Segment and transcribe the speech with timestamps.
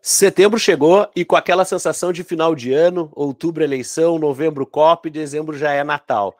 [0.00, 5.56] Setembro chegou e com aquela sensação de final de ano, outubro eleição, novembro COP, dezembro
[5.56, 6.36] já é Natal.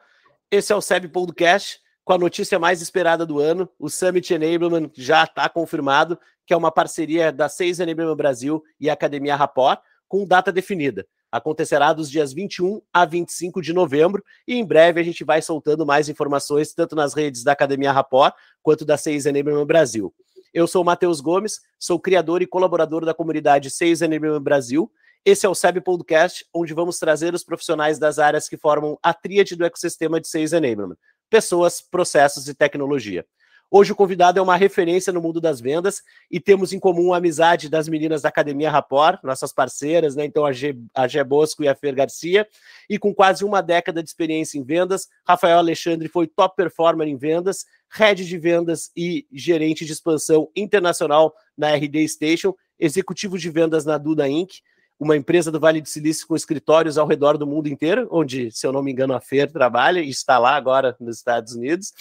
[0.49, 4.89] Esse é o SEB Podcast com a notícia mais esperada do ano, o Summit Enablement
[4.95, 9.79] já está confirmado, que é uma parceria da Seis Enablement Brasil e a Academia Rapport,
[10.07, 11.05] com data definida.
[11.31, 15.85] Acontecerá dos dias 21 a 25 de novembro e em breve a gente vai soltando
[15.85, 18.33] mais informações tanto nas redes da Academia Rapport
[18.63, 20.11] quanto da Seis Enablement Brasil.
[20.53, 24.91] Eu sou o Matheus Gomes, sou criador e colaborador da comunidade Seis Enablement Brasil.
[25.23, 29.13] Esse é o SEB Podcast, onde vamos trazer os profissionais das áreas que formam a
[29.13, 30.97] tríade do ecossistema de Sales Enablement:
[31.29, 33.25] pessoas, processos e tecnologia.
[33.71, 36.01] Hoje o convidado é uma referência no mundo das vendas
[36.31, 40.25] e temos em comum a amizade das meninas da Academia Rapport, nossas parceiras, né?
[40.25, 42.47] Então a G, a G Bosco e a Fer Garcia.
[42.89, 47.15] E com quase uma década de experiência em vendas, Rafael Alexandre foi top performer em
[47.15, 53.85] vendas, head de vendas e gerente de expansão internacional na RD Station, executivo de vendas
[53.85, 54.61] na Duda Inc
[54.99, 58.67] uma empresa do Vale do Silício com escritórios ao redor do mundo inteiro, onde, se
[58.67, 61.93] eu não me engano, a Fer trabalha e está lá agora nos Estados Unidos.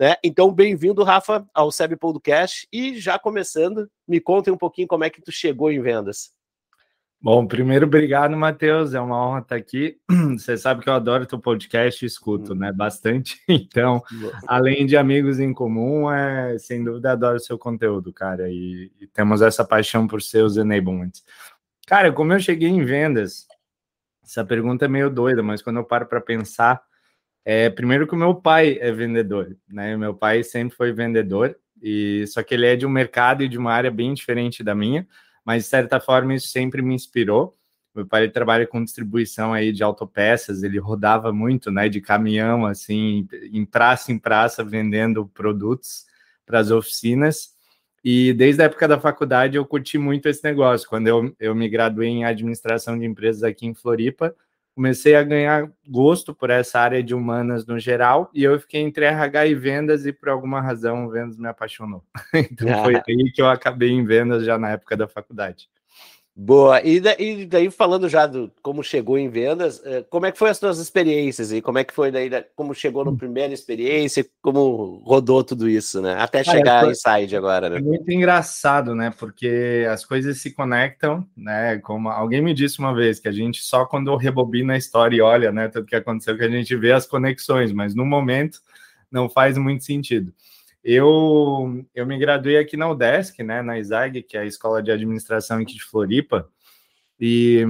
[0.00, 0.14] Né?
[0.24, 2.66] Então, bem-vindo, Rafa, ao SEB Podcast.
[2.72, 6.34] E já começando, me conte um pouquinho como é que tu chegou em vendas.
[7.20, 8.94] Bom, primeiro, obrigado, Matheus.
[8.94, 9.98] É uma honra estar aqui.
[10.38, 12.72] Você sabe que eu adoro teu podcast e escuto, né?
[12.72, 13.40] Bastante.
[13.48, 14.02] Então,
[14.46, 18.48] além de amigos em comum, é sem dúvida adoro seu conteúdo, cara.
[18.48, 21.24] E, e temos essa paixão por seus enablements.
[21.86, 23.46] Cara, como eu cheguei em vendas,
[24.24, 26.82] essa pergunta é meio doida, mas quando eu paro para pensar,
[27.44, 29.96] é primeiro que o meu pai é vendedor, né?
[29.96, 33.56] Meu pai sempre foi vendedor, e só que ele é de um mercado e de
[33.56, 35.06] uma área bem diferente da minha,
[35.44, 37.56] mas de certa forma isso sempre me inspirou.
[37.94, 43.28] Meu pai trabalha com distribuição aí de autopeças, ele rodava muito, né, de caminhão assim,
[43.52, 46.04] em praça em praça vendendo produtos
[46.44, 47.55] para as oficinas.
[48.08, 50.88] E desde a época da faculdade eu curti muito esse negócio.
[50.88, 54.32] Quando eu, eu me graduei em administração de empresas aqui em Floripa,
[54.76, 59.06] comecei a ganhar gosto por essa área de humanas no geral, e eu fiquei entre
[59.06, 62.04] RH e vendas, e por alguma razão vendas me apaixonou.
[62.32, 62.84] então ah.
[62.84, 65.68] foi aí que eu acabei em vendas já na época da faculdade.
[66.38, 66.82] Boa.
[66.84, 70.50] E, daí, daí falando já do como chegou em vendas, eh, como é que foi
[70.50, 73.16] as suas experiências e como é que foi daí, como chegou na hum.
[73.16, 76.14] primeira experiência, como rodou tudo isso, né?
[76.18, 77.78] Até chegar ah, é, Inside agora, né?
[77.78, 79.14] É muito engraçado, né?
[79.18, 81.78] Porque as coisas se conectam, né?
[81.78, 85.22] Como alguém me disse uma vez que a gente só quando rebobina a história e
[85.22, 88.60] olha, né, tudo que aconteceu que a gente vê as conexões, mas no momento
[89.10, 90.34] não faz muito sentido.
[90.88, 94.92] Eu, eu me graduei aqui na UDESC, né, na ISAG, que é a Escola de
[94.92, 96.48] Administração aqui de Floripa,
[97.18, 97.66] e,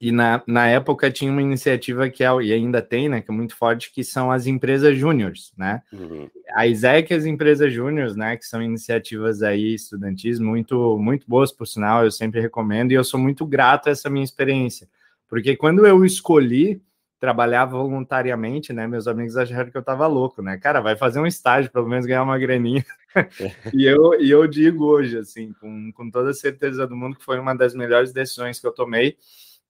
[0.00, 3.34] e na, na época tinha uma iniciativa que é, e ainda tem, né, que é
[3.34, 5.80] muito forte, que são as empresas júniores, né?
[5.92, 6.28] Uhum.
[6.56, 11.52] A ISEC e as empresas júniores, né, que são iniciativas aí estudantis muito, muito boas,
[11.52, 14.88] por sinal, eu sempre recomendo, e eu sou muito grato a essa minha experiência,
[15.28, 16.82] porque quando eu escolhi
[17.18, 18.86] trabalhava voluntariamente, né?
[18.86, 20.56] Meus amigos acharam que eu tava louco, né?
[20.56, 22.84] Cara, vai fazer um estágio, pelo menos ganhar uma graninha.
[23.74, 27.24] e, eu, e eu digo hoje, assim, com, com toda a certeza do mundo, que
[27.24, 29.16] foi uma das melhores decisões que eu tomei,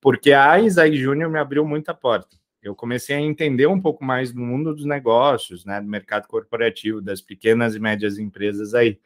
[0.01, 2.37] porque a Isaac Júnior me abriu muita porta.
[2.63, 5.81] Eu comecei a entender um pouco mais do mundo dos negócios, né?
[5.81, 8.99] Do mercado corporativo, das pequenas e médias empresas aí.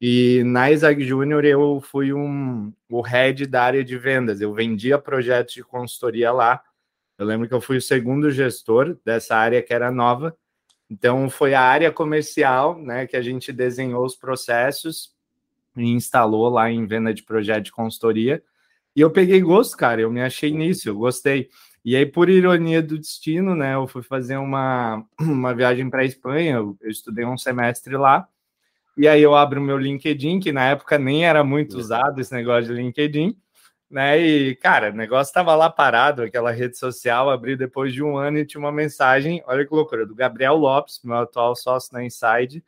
[0.00, 4.40] E na Isaac Júnior eu fui um, o head da área de vendas.
[4.40, 6.62] Eu vendia projetos de consultoria lá
[7.20, 10.34] eu lembro que eu fui o segundo gestor dessa área que era nova.
[10.88, 15.14] Então, foi a área comercial né, que a gente desenhou os processos
[15.76, 18.42] e instalou lá em venda de projeto de consultoria.
[18.96, 20.00] E eu peguei gosto, cara.
[20.00, 21.50] Eu me achei nisso, eu gostei.
[21.84, 26.06] E aí, por ironia do destino, né, eu fui fazer uma, uma viagem para a
[26.06, 26.54] Espanha.
[26.54, 28.26] Eu, eu estudei um semestre lá.
[28.96, 32.32] E aí, eu abro o meu LinkedIn, que na época nem era muito usado esse
[32.32, 33.36] negócio de LinkedIn
[33.90, 34.18] né?
[34.18, 38.38] E, cara, o negócio estava lá parado, aquela rede social, abri depois de um ano
[38.38, 42.62] e tinha uma mensagem, olha que loucura, do Gabriel Lopes, meu atual sócio na Inside,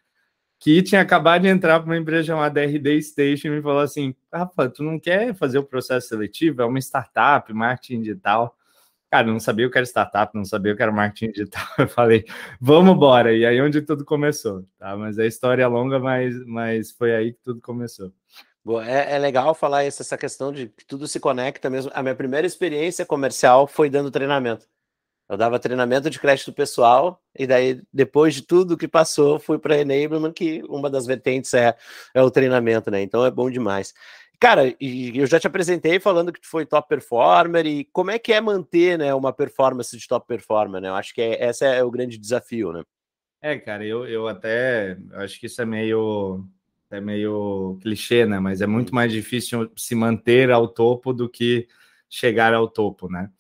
[0.59, 4.15] que tinha acabado de entrar para uma empresa chamada RD Station e me falou assim:
[4.33, 6.63] Rafa, tu não quer fazer o processo seletivo?
[6.63, 8.57] É uma startup, marketing digital.
[9.11, 11.67] Cara, não sabia o que era startup, não sabia o que era marketing digital.
[11.79, 12.25] Eu falei,
[12.61, 13.33] vamos embora.
[13.35, 14.97] E aí onde tudo começou, tá?
[14.97, 18.13] Mas a história é longa, mas, mas foi aí que tudo começou.
[18.65, 21.91] Boa, é, é, legal falar essa questão de que tudo se conecta mesmo.
[21.95, 24.67] A minha primeira experiência comercial foi dando treinamento.
[25.29, 29.79] Eu dava treinamento de crédito pessoal, e daí, depois de tudo que passou, fui para
[29.79, 31.75] Enablement, que uma das vertentes é,
[32.15, 33.03] é o treinamento, né?
[33.03, 33.95] Então é bom demais.
[34.39, 38.33] Cara, eu já te apresentei falando que tu foi top performer, e como é que
[38.33, 40.89] é manter né, uma performance de top performer, né?
[40.89, 42.83] Eu acho que é, esse é o grande desafio, né?
[43.41, 46.45] É, cara, eu, eu até acho que isso é meio
[46.93, 48.39] até meio clichê, né?
[48.39, 51.67] Mas é muito mais difícil se manter ao topo do que
[52.09, 53.31] chegar ao topo, né?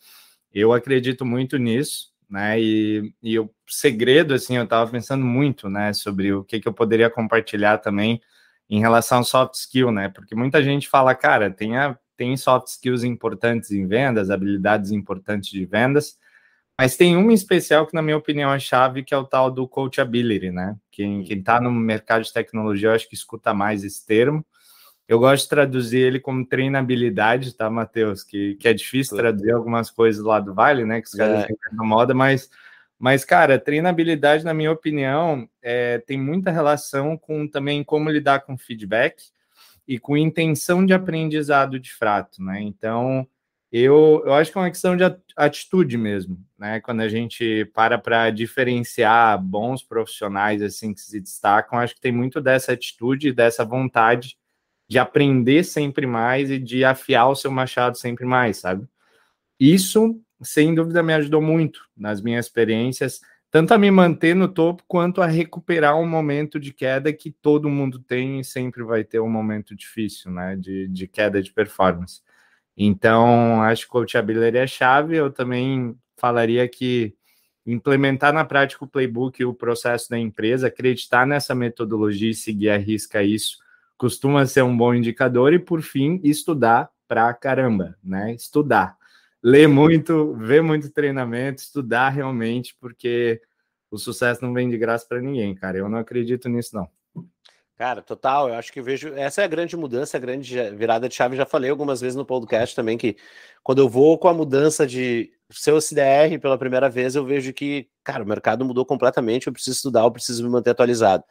[0.54, 2.58] Eu acredito muito nisso, né?
[2.58, 6.72] E, e o segredo, assim, eu estava pensando muito, né, sobre o que, que eu
[6.72, 8.22] poderia compartilhar também
[8.70, 10.08] em relação ao soft skill, né?
[10.08, 15.50] Porque muita gente fala, cara, tem, a, tem soft skills importantes em vendas, habilidades importantes
[15.50, 16.16] de vendas,
[16.78, 19.50] mas tem uma em especial que, na minha opinião, é chave, que é o tal
[19.50, 20.76] do coachability, né?
[20.90, 24.44] Quem está no mercado de tecnologia, eu acho que escuta mais esse termo.
[25.06, 28.24] Eu gosto de traduzir ele como treinabilidade, tá, Matheus?
[28.24, 31.00] Que, que é difícil traduzir algumas coisas lá do Vale, né?
[31.00, 31.48] Que os caras é.
[31.72, 32.48] na moda, mas,
[32.98, 38.56] mas, cara, treinabilidade, na minha opinião, é, tem muita relação com também como lidar com
[38.56, 39.22] feedback
[39.86, 42.60] e com intenção de aprendizado de fato, né?
[42.62, 43.26] Então,
[43.72, 45.02] eu, eu acho que é uma questão de
[45.34, 46.78] atitude mesmo, né?
[46.80, 52.12] Quando a gente para para diferenciar bons profissionais assim que se destacam, acho que tem
[52.12, 54.36] muito dessa atitude, dessa vontade
[54.86, 58.86] de aprender sempre mais e de afiar o seu machado sempre mais, sabe?
[59.58, 63.20] Isso, sem dúvida, me ajudou muito nas minhas experiências,
[63.50, 67.70] tanto a me manter no topo quanto a recuperar um momento de queda que todo
[67.70, 70.56] mundo tem e sempre vai ter um momento difícil, né?
[70.56, 72.20] De, de queda de performance.
[72.76, 75.16] Então, acho que coachability é chave.
[75.16, 77.14] Eu também falaria que
[77.66, 82.70] implementar na prática o playbook e o processo da empresa, acreditar nessa metodologia e seguir
[82.70, 83.58] a risca isso,
[83.96, 85.52] costuma ser um bom indicador.
[85.52, 88.34] E, por fim, estudar pra caramba, né?
[88.34, 88.96] Estudar.
[89.42, 93.40] Ler muito, ver muito treinamento, estudar realmente, porque
[93.90, 95.78] o sucesso não vem de graça para ninguém, cara.
[95.78, 96.88] Eu não acredito nisso, não.
[97.76, 99.08] Cara, total, eu acho que vejo.
[99.14, 101.36] Essa é a grande mudança, a grande virada de chave.
[101.36, 103.16] Já falei algumas vezes no podcast também que
[103.62, 107.52] quando eu vou com a mudança de ser o CDR pela primeira vez, eu vejo
[107.52, 109.46] que, cara, o mercado mudou completamente.
[109.46, 111.24] Eu preciso estudar, eu preciso me manter atualizado.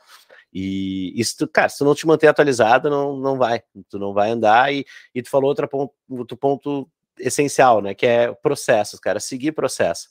[0.54, 3.62] E isso, cara, se tu não te manter atualizado, não, não vai.
[3.90, 4.74] Tu não vai andar.
[4.74, 4.86] E,
[5.16, 6.90] e tu falou outro ponto, outro ponto
[7.20, 7.94] essencial, né?
[7.94, 10.10] Que é processos, cara, seguir processo.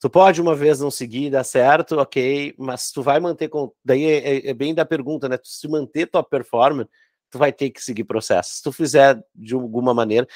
[0.00, 3.72] Tu pode uma vez não seguir, dar certo, ok, mas tu vai manter com.
[3.84, 5.36] Daí é, é, é, bem da pergunta, né?
[5.36, 6.88] Tu se manter tua performance,
[7.30, 8.56] tu vai ter que seguir processo.
[8.56, 10.26] Se tu fizer de alguma maneira,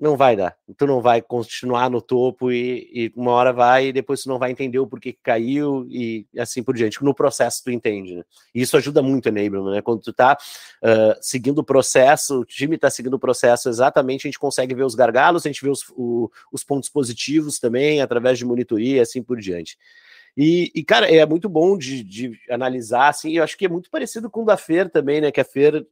[0.00, 0.56] não vai dar.
[0.78, 4.38] Tu não vai continuar no topo e, e, uma hora vai e depois tu não
[4.38, 7.04] vai entender o porquê que caiu e assim por diante.
[7.04, 8.24] No processo tu entende, né?
[8.54, 9.82] E isso ajuda muito enablement, né?
[9.82, 10.38] Quando tu tá
[10.82, 14.84] uh, seguindo o processo, o time tá seguindo o processo exatamente, a gente consegue ver
[14.84, 19.00] os gargalos, a gente vê os, o, os pontos positivos também, através de monitoria e
[19.00, 19.76] assim por diante.
[20.36, 23.90] E, e, cara, é muito bom de, de, analisar, assim, eu acho que é muito
[23.90, 25.86] parecido com o da FER também, né, que a FER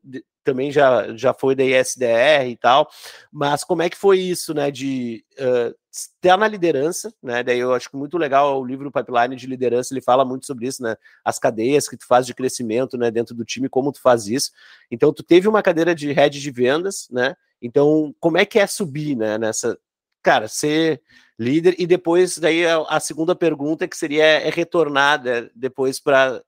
[0.44, 2.88] também já, já foi da ISDR e tal,
[3.30, 7.74] mas como é que foi isso, né, de uh, estar na liderança, né, daí eu
[7.74, 10.96] acho que muito legal o livro Pipeline de Liderança, ele fala muito sobre isso, né,
[11.24, 14.50] as cadeias que tu faz de crescimento, né, dentro do time, como tu faz isso,
[14.90, 18.66] então tu teve uma cadeira de head de vendas, né, então como é que é
[18.66, 19.78] subir, né, nessa,
[20.28, 21.00] cara, ser
[21.38, 26.42] líder, e depois, daí a, segunda pergunta que seria é retornada né, depois para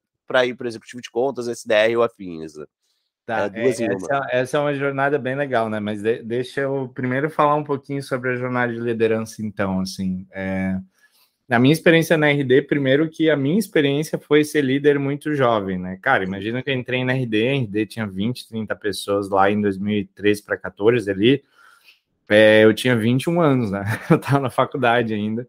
[0.44, 2.56] ir para o executivo de contas, SDR ou afins.
[2.56, 2.67] Né?
[3.25, 5.81] Tá, é, duas é, essa, essa, é uma jornada bem legal, né?
[5.81, 10.27] Mas de, deixa eu primeiro falar um pouquinho sobre a jornada de liderança, então, assim.
[10.31, 10.77] É,
[11.49, 15.79] na minha experiência na RD, primeiro que a minha experiência foi ser líder muito jovem,
[15.79, 15.99] né?
[16.03, 19.59] Cara, imagina que eu entrei na RD, a RD tinha 20, 30 pessoas lá em
[19.59, 21.43] 2013 para 14 ali,
[22.31, 23.84] é, eu tinha 21 anos, né?
[24.08, 25.46] Eu estava na faculdade ainda.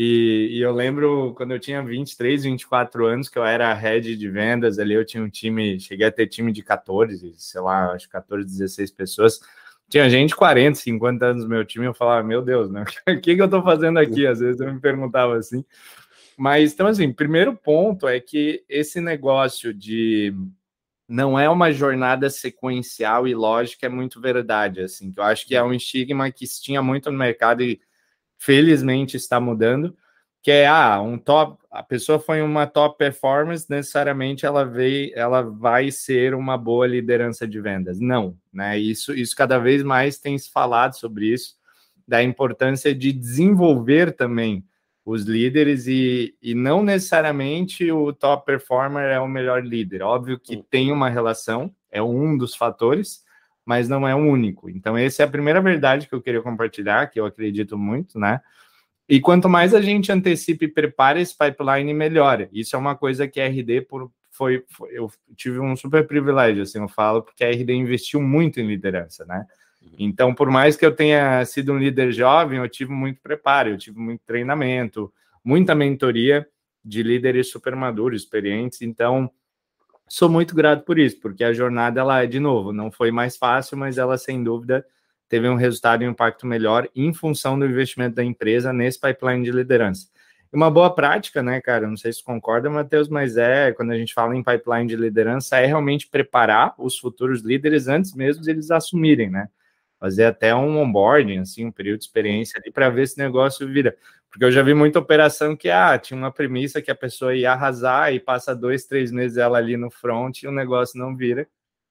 [0.00, 4.30] E, e, eu lembro quando eu tinha 23, 24 anos, que eu era head de
[4.30, 8.08] vendas ali, eu tinha um time, cheguei a ter time de 14, sei lá, acho
[8.08, 9.40] 14, 16 pessoas.
[9.88, 12.84] Tinha gente 40, 50 anos no meu time, eu falava, meu Deus, né?
[13.08, 14.24] O que, que eu estou fazendo aqui?
[14.24, 15.64] Às vezes eu me perguntava assim.
[16.36, 20.32] Mas, então, assim, primeiro ponto é que esse negócio de
[21.08, 25.56] não é uma jornada sequencial e lógica, é muito verdade, assim, que eu acho que
[25.56, 27.80] é um estigma que se tinha muito no mercado e
[28.36, 29.96] felizmente está mudando,
[30.42, 35.42] que é, ah, um top, a pessoa foi uma top performance, necessariamente ela veio, ela
[35.42, 37.98] vai ser uma boa liderança de vendas.
[37.98, 41.56] Não, né, isso, isso cada vez mais tem se falado sobre isso,
[42.06, 44.64] da importância de desenvolver também
[45.08, 50.02] os líderes e, e não necessariamente o top performer é o melhor líder.
[50.02, 53.24] Óbvio que tem uma relação, é um dos fatores,
[53.64, 54.68] mas não é o único.
[54.68, 58.42] Então, essa é a primeira verdade que eu queria compartilhar, que eu acredito muito, né?
[59.08, 62.50] E quanto mais a gente antecipa e prepara esse pipeline, melhora.
[62.52, 66.62] Isso é uma coisa que a RD por, foi, foi, eu tive um super privilégio,
[66.62, 69.46] assim, eu falo, porque a RD investiu muito em liderança, né?
[69.98, 73.78] Então, por mais que eu tenha sido um líder jovem, eu tive muito preparo, eu
[73.78, 75.12] tive muito treinamento,
[75.44, 76.46] muita mentoria
[76.84, 78.80] de líderes super maduros, experientes.
[78.82, 79.30] Então,
[80.08, 83.76] sou muito grato por isso, porque a jornada, ela, de novo, não foi mais fácil,
[83.76, 84.86] mas ela, sem dúvida,
[85.28, 89.44] teve um resultado e um impacto melhor em função do investimento da empresa nesse pipeline
[89.44, 90.08] de liderança.
[90.50, 91.86] Uma boa prática, né, cara?
[91.86, 95.58] Não sei se concorda, Matheus, mas é quando a gente fala em pipeline de liderança,
[95.58, 99.48] é realmente preparar os futuros líderes antes mesmo de eles assumirem, né?
[99.98, 103.96] Fazer até um onboarding, assim, um período de experiência ali para ver se negócio vira.
[104.30, 107.52] Porque eu já vi muita operação que ah, tinha uma premissa que a pessoa ia
[107.52, 111.48] arrasar e passa dois, três meses ela ali no front e o negócio não vira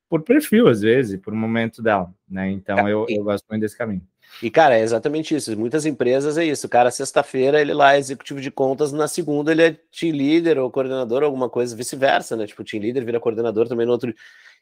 [0.09, 2.49] por perfil, às vezes, por momento dela, né?
[2.49, 4.01] Então eu, eu gosto muito desse caminho.
[4.41, 5.57] E, cara, é exatamente isso.
[5.57, 6.67] Muitas empresas é isso.
[6.67, 10.59] O cara, sexta-feira, ele lá é executivo de contas, na segunda ele é team leader
[10.59, 12.45] ou coordenador, alguma coisa, vice-versa, né?
[12.45, 14.13] Tipo, team leader vira coordenador também no outro.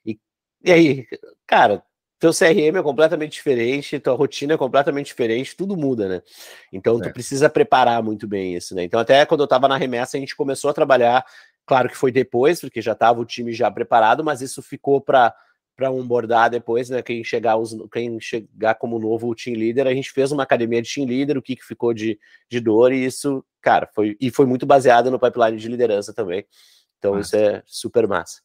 [0.06, 0.20] E,
[0.64, 1.08] e aí,
[1.46, 1.84] cara,
[2.26, 6.22] teu CRM é completamente diferente, tua rotina é completamente diferente, tudo muda, né?
[6.74, 8.84] Então, tu precisa preparar muito bem isso, né?
[8.84, 11.24] Então, até quando eu tava na remessa, a gente começou a trabalhar,
[11.68, 15.34] claro que foi depois, porque já tava o time já preparado, mas isso ficou para
[15.78, 17.02] para onboardar depois, né?
[17.02, 20.90] Quem chegar, os, quem chegar como novo team leader, a gente fez uma academia de
[20.90, 22.18] team leader, o que, que ficou de,
[22.50, 26.46] de dor, e isso, cara, foi e foi muito baseado no pipeline de liderança também.
[26.98, 27.36] Então, massa.
[27.36, 28.40] isso é super massa.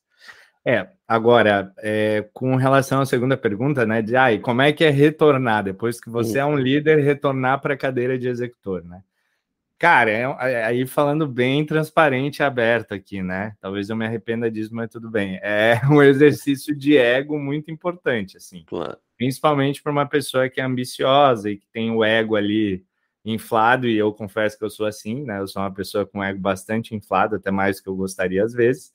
[0.64, 4.02] É, agora, é, com relação à segunda pergunta, né?
[4.02, 7.74] De ah, como é que é retornar depois que você é um líder, retornar para
[7.74, 9.02] a cadeira de executor, né?
[9.80, 13.56] Cara, é, é, aí falando bem transparente e aberto aqui, né?
[13.62, 15.40] Talvez eu me arrependa disso, mas tudo bem.
[15.42, 18.62] É um exercício de ego muito importante, assim.
[18.66, 18.98] Claro.
[19.16, 22.84] Principalmente para uma pessoa que é ambiciosa e que tem o ego ali
[23.24, 25.40] inflado, e eu confesso que eu sou assim, né?
[25.40, 28.52] Eu sou uma pessoa com ego bastante inflado, até mais do que eu gostaria às
[28.52, 28.92] vezes.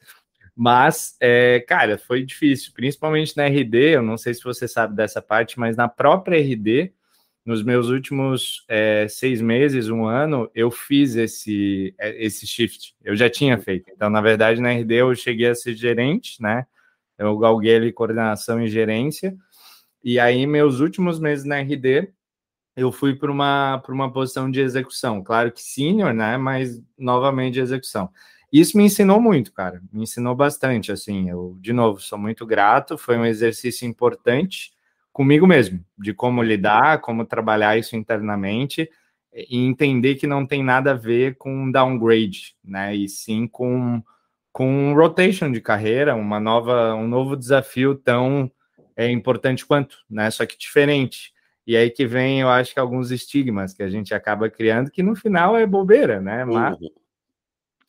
[0.56, 3.96] Mas, é, cara, foi difícil, principalmente na RD.
[3.96, 6.94] Eu não sei se você sabe dessa parte, mas na própria RD
[7.46, 12.96] nos meus últimos é, seis meses, um ano, eu fiz esse, é, esse shift.
[13.04, 13.92] Eu já tinha feito.
[13.94, 16.66] Então, na verdade, na RD eu cheguei a ser gerente, né?
[17.18, 19.38] Eu galguei ali coordenação e gerência.
[20.04, 22.10] E aí, meus últimos meses na RD,
[22.76, 25.24] eu fui para uma, uma posição de execução.
[25.24, 26.38] Claro que senior, né?
[26.38, 28.10] Mas novamente de execução.
[28.58, 29.82] Isso me ensinou muito, cara.
[29.92, 30.90] Me ensinou bastante.
[30.90, 32.98] Assim, eu, de novo, sou muito grato.
[32.98, 34.72] Foi um exercício importante
[35.12, 38.90] comigo mesmo, de como lidar, como trabalhar isso internamente
[39.34, 42.96] e entender que não tem nada a ver com downgrade, né?
[42.96, 44.02] E sim com
[44.54, 48.50] com rotation de carreira, uma nova, um novo desafio tão
[48.96, 50.32] é, importante quanto, né?
[50.32, 51.34] Só que diferente.
[51.68, 55.04] E aí que vem, eu acho que alguns estigmas que a gente acaba criando, que
[55.04, 56.46] no final é bobeira, né?
[56.46, 56.90] Mas uhum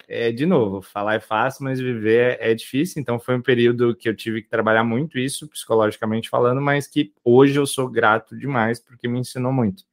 [0.09, 3.01] é, de novo, falar é fácil, mas viver é, é, difícil.
[3.01, 7.13] Então, foi um período que eu tive que trabalhar muito isso, psicologicamente falando, mas que
[7.25, 9.85] hoje eu sou grato demais, porque me ensinou muito.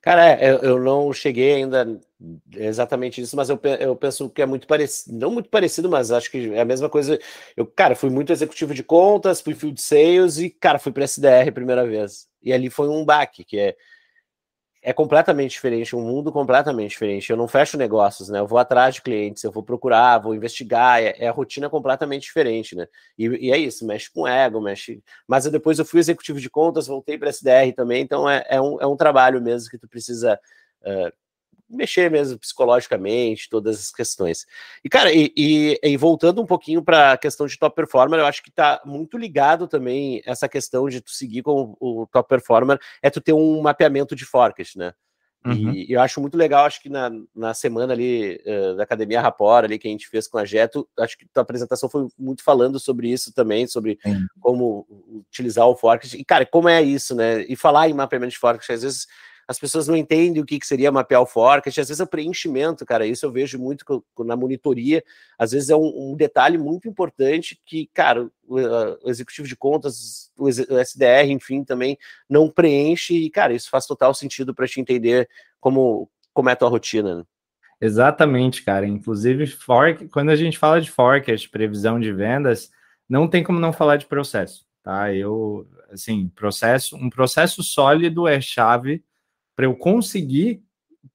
[0.00, 2.00] Cara, é, eu, eu não cheguei ainda
[2.56, 6.30] exatamente isso, mas eu, eu penso que é muito parecido, não muito parecido, mas acho
[6.30, 7.18] que é a mesma coisa.
[7.56, 11.52] Eu, cara, fui muito executivo de contas, fui field sales e, cara, fui para SDR
[11.52, 12.26] primeira vez.
[12.42, 13.76] E ali foi um baque, que é
[14.84, 17.30] é completamente diferente, um mundo completamente diferente.
[17.30, 18.40] Eu não fecho negócios, né?
[18.40, 22.24] Eu vou atrás de clientes, eu vou procurar, vou investigar, é, é a rotina completamente
[22.24, 22.88] diferente, né?
[23.16, 25.00] E, e, é isso, mexe com ego, mexe.
[25.26, 28.60] Mas eu, depois eu fui executivo de contas, voltei para SDR também, então é, é,
[28.60, 30.38] um, é um trabalho mesmo que tu precisa
[30.82, 31.12] uh,
[31.72, 34.46] mexer mesmo psicologicamente, todas as questões.
[34.84, 38.26] E, cara, e, e, e voltando um pouquinho para a questão de top performer, eu
[38.26, 42.78] acho que está muito ligado também essa questão de tu seguir com o, top performer,
[43.02, 44.92] é tu ter um mapeamento de forecast, né?
[45.44, 45.72] Uhum.
[45.72, 49.64] E, eu acho muito legal, acho que na, na semana ali uh, da Academia Rapor,
[49.64, 52.78] ali que a gente fez com a Jeto, acho que tua apresentação foi muito falando
[52.78, 54.24] sobre isso também, sobre Sim.
[54.40, 54.86] como
[55.28, 56.16] utilizar o forecast.
[56.16, 57.42] E, cara, como é isso, né?
[57.42, 59.06] E falar em mapeamento de forecast, às vezes
[59.46, 62.06] as pessoas não entendem o que, que seria mapear o forecast, às vezes é o
[62.06, 65.02] preenchimento, cara, isso eu vejo muito na monitoria,
[65.38, 68.56] às vezes é um, um detalhe muito importante que, cara, o,
[69.04, 74.14] o, executivo de contas, o, SDR, enfim, também não preenche, e, cara, isso faz total
[74.14, 75.28] sentido para te entender
[75.60, 77.24] como, como é a tua rotina, né?
[77.80, 78.86] Exatamente, cara.
[78.86, 82.70] Inclusive, fork, quando a gente fala de forecast, previsão de vendas,
[83.08, 85.12] não tem como não falar de processo, tá?
[85.12, 89.02] Eu, assim, processo, um processo sólido é chave
[89.54, 90.62] para eu conseguir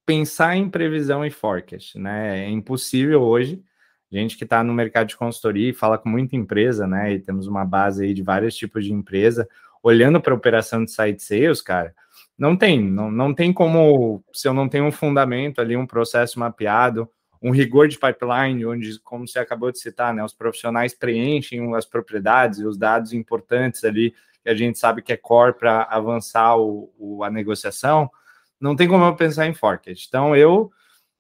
[0.05, 2.45] pensar em previsão e forecast, né?
[2.45, 3.61] É impossível hoje.
[4.09, 7.13] Gente que está no mercado de consultoria e fala com muita empresa, né?
[7.13, 9.47] E temos uma base aí de vários tipos de empresa,
[9.83, 11.93] olhando para a operação de site sales, cara,
[12.37, 16.39] não tem, não, não tem como, se eu não tenho um fundamento ali, um processo
[16.39, 17.09] mapeado,
[17.41, 21.85] um rigor de pipeline, onde, como você acabou de citar, né, os profissionais preenchem as
[21.85, 24.13] propriedades e os dados importantes ali,
[24.43, 28.09] que a gente sabe que é core para avançar o, o, a negociação,
[28.59, 30.05] não tem como eu pensar em forecast.
[30.07, 30.71] Então, eu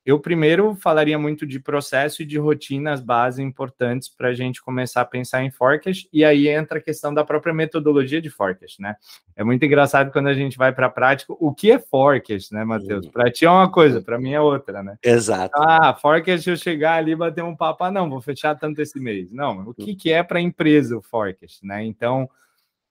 [0.07, 5.01] eu primeiro falaria muito de processo e de rotinas base importantes para a gente começar
[5.01, 8.95] a pensar em forecast, e aí entra a questão da própria metodologia de forecast, né?
[9.35, 12.63] É muito engraçado quando a gente vai para a prática, o que é forecast, né,
[12.63, 13.09] Matheus?
[13.09, 14.97] Para ti é uma coisa, para mim é outra, né?
[15.03, 15.51] Exato.
[15.57, 18.97] Ah, forecast eu chegar ali e bater um papo, ah, não, vou fechar tanto esse
[19.01, 19.29] mês.
[19.33, 21.83] Não, o que, que é para a empresa o forecast, né?
[21.83, 22.29] Então,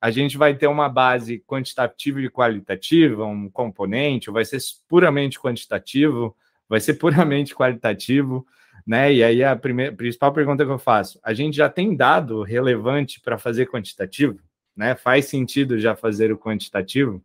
[0.01, 6.37] a gente vai ter uma base quantitativa e qualitativa, um componente, vai ser puramente quantitativo,
[6.69, 8.47] vai ser puramente qualitativo,
[8.87, 9.13] né?
[9.13, 13.21] E aí a primeira, principal pergunta que eu faço: a gente já tem dado relevante
[13.21, 14.39] para fazer quantitativo,
[14.77, 14.95] né?
[14.95, 17.23] Faz sentido já fazer o quantitativo?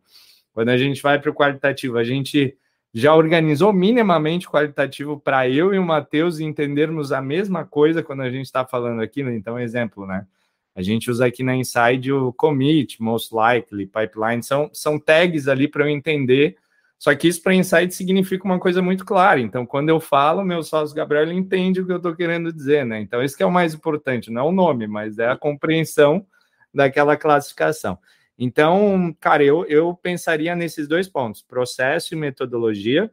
[0.52, 2.56] Quando a gente vai para o qualitativo, a gente
[2.94, 8.30] já organizou minimamente qualitativo para eu e o Matheus entendermos a mesma coisa quando a
[8.30, 9.34] gente está falando aqui, né?
[9.34, 10.26] Então, exemplo, né?
[10.74, 15.68] A gente usa aqui na Inside o commit, most likely, pipeline, são, são tags ali
[15.68, 16.56] para eu entender
[17.02, 19.40] só que isso para insight significa uma coisa muito clara.
[19.40, 23.00] Então, quando eu falo, meu sócio Gabriel entende o que eu estou querendo dizer, né?
[23.00, 26.24] Então, isso que é o mais importante, não é o nome, mas é a compreensão
[26.72, 27.98] daquela classificação.
[28.38, 33.10] Então, cara, eu, eu pensaria nesses dois pontos: processo e metodologia.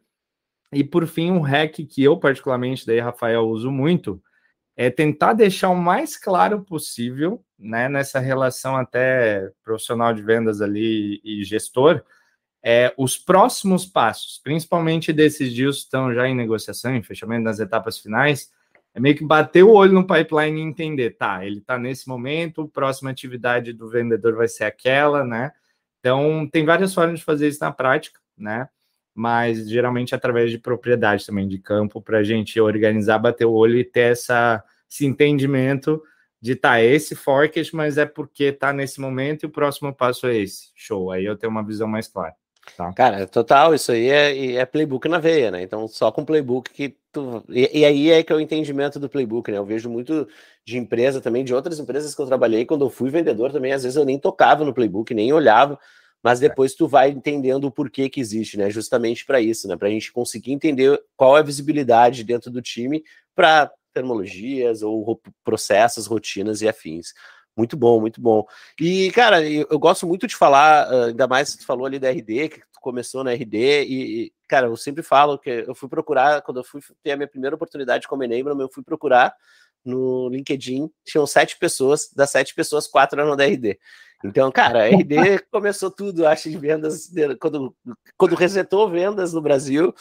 [0.71, 4.21] E por fim, um hack que eu, particularmente, daí, Rafael, uso muito,
[4.79, 11.19] é tentar deixar o mais claro possível, né, nessa relação até profissional de vendas ali
[11.21, 12.01] e gestor,
[12.63, 17.59] é, os próximos passos, principalmente desses dias que estão já em negociação, em fechamento das
[17.59, 18.53] etapas finais,
[18.93, 22.61] é meio que bater o olho no pipeline e entender, tá, ele está nesse momento,
[22.61, 25.51] a próxima atividade do vendedor vai ser aquela, né?
[25.99, 28.69] Então, tem várias formas de fazer isso na prática, né?
[29.19, 33.77] Mas geralmente através de propriedade também de campo, para a gente organizar, bater o olho
[33.77, 36.01] e ter essa, esse entendimento
[36.41, 40.37] de tá, esse forecast, mas é porque tá nesse momento e o próximo passo é
[40.37, 40.69] esse.
[40.73, 42.33] Show, aí eu tenho uma visão mais clara.
[42.77, 42.93] Tá.
[42.93, 45.61] Cara, total, isso aí é, é playbook na veia, né?
[45.63, 47.43] Então, só com playbook que tu.
[47.49, 49.57] E, e, aí é que é o entendimento do playbook, né?
[49.57, 50.25] Eu vejo muito
[50.63, 53.83] de empresa também, de outras empresas que eu trabalhei, quando eu fui vendedor também, às
[53.83, 55.77] vezes eu nem tocava no playbook, nem olhava,
[56.23, 58.69] mas depois tu vai entendendo o porquê que existe, né?
[58.69, 59.77] Justamente para isso, né?
[59.77, 63.03] Para a gente conseguir entender qual é a visibilidade dentro do time
[63.35, 67.13] para termologias ou processos, rotinas e afins.
[67.55, 68.45] Muito bom, muito bom.
[68.79, 72.09] E, cara, eu, gosto muito de falar, ah, ainda mais que tu falou ali da
[72.09, 76.41] RD, que tu começou na RD, e, cara, eu sempre falo que eu fui procurar,
[76.41, 79.35] quando eu fui ter a minha primeira oportunidade como Enablement, eu fui procurar
[79.83, 83.77] no LinkedIn, tinham sete pessoas, das sete pessoas, quatro eram da RD.
[84.23, 87.75] Então, cara, a RD começou tudo, acho, de vendas, quando,
[88.17, 89.93] quando resetou vendas no Brasil,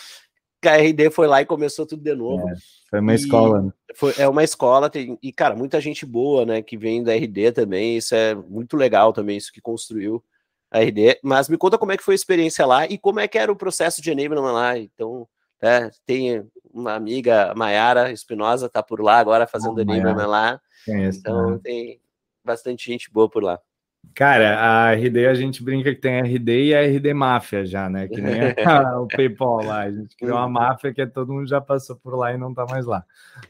[0.66, 2.48] a RD foi lá e começou tudo de novo.
[2.48, 2.54] É,
[2.90, 3.62] foi uma e escola.
[3.62, 3.72] Né?
[3.94, 7.52] Foi, é uma escola, tem, e, cara, muita gente boa, né, que vem da RD
[7.52, 10.22] também, isso é muito legal também, isso que construiu
[10.70, 11.20] a RD.
[11.22, 13.52] Mas me conta como é que foi a experiência lá e como é que era
[13.52, 14.78] o processo de enablement lá.
[14.78, 15.28] Então,
[15.62, 20.60] é, tem uma amiga, Maiara Espinosa, tá por lá agora fazendo enablement lá.
[20.84, 21.60] Conheço, então, né?
[21.62, 22.00] tem
[22.44, 23.60] bastante gente boa por lá.
[24.14, 27.88] Cara, a RD a gente brinca que tem a RD e a RD máfia já,
[27.88, 28.08] né?
[28.08, 28.32] Que nem
[28.66, 29.82] a, o PayPal lá.
[29.82, 30.52] A gente criou uma uhum.
[30.52, 33.04] máfia que todo mundo já passou por lá e não tá mais lá.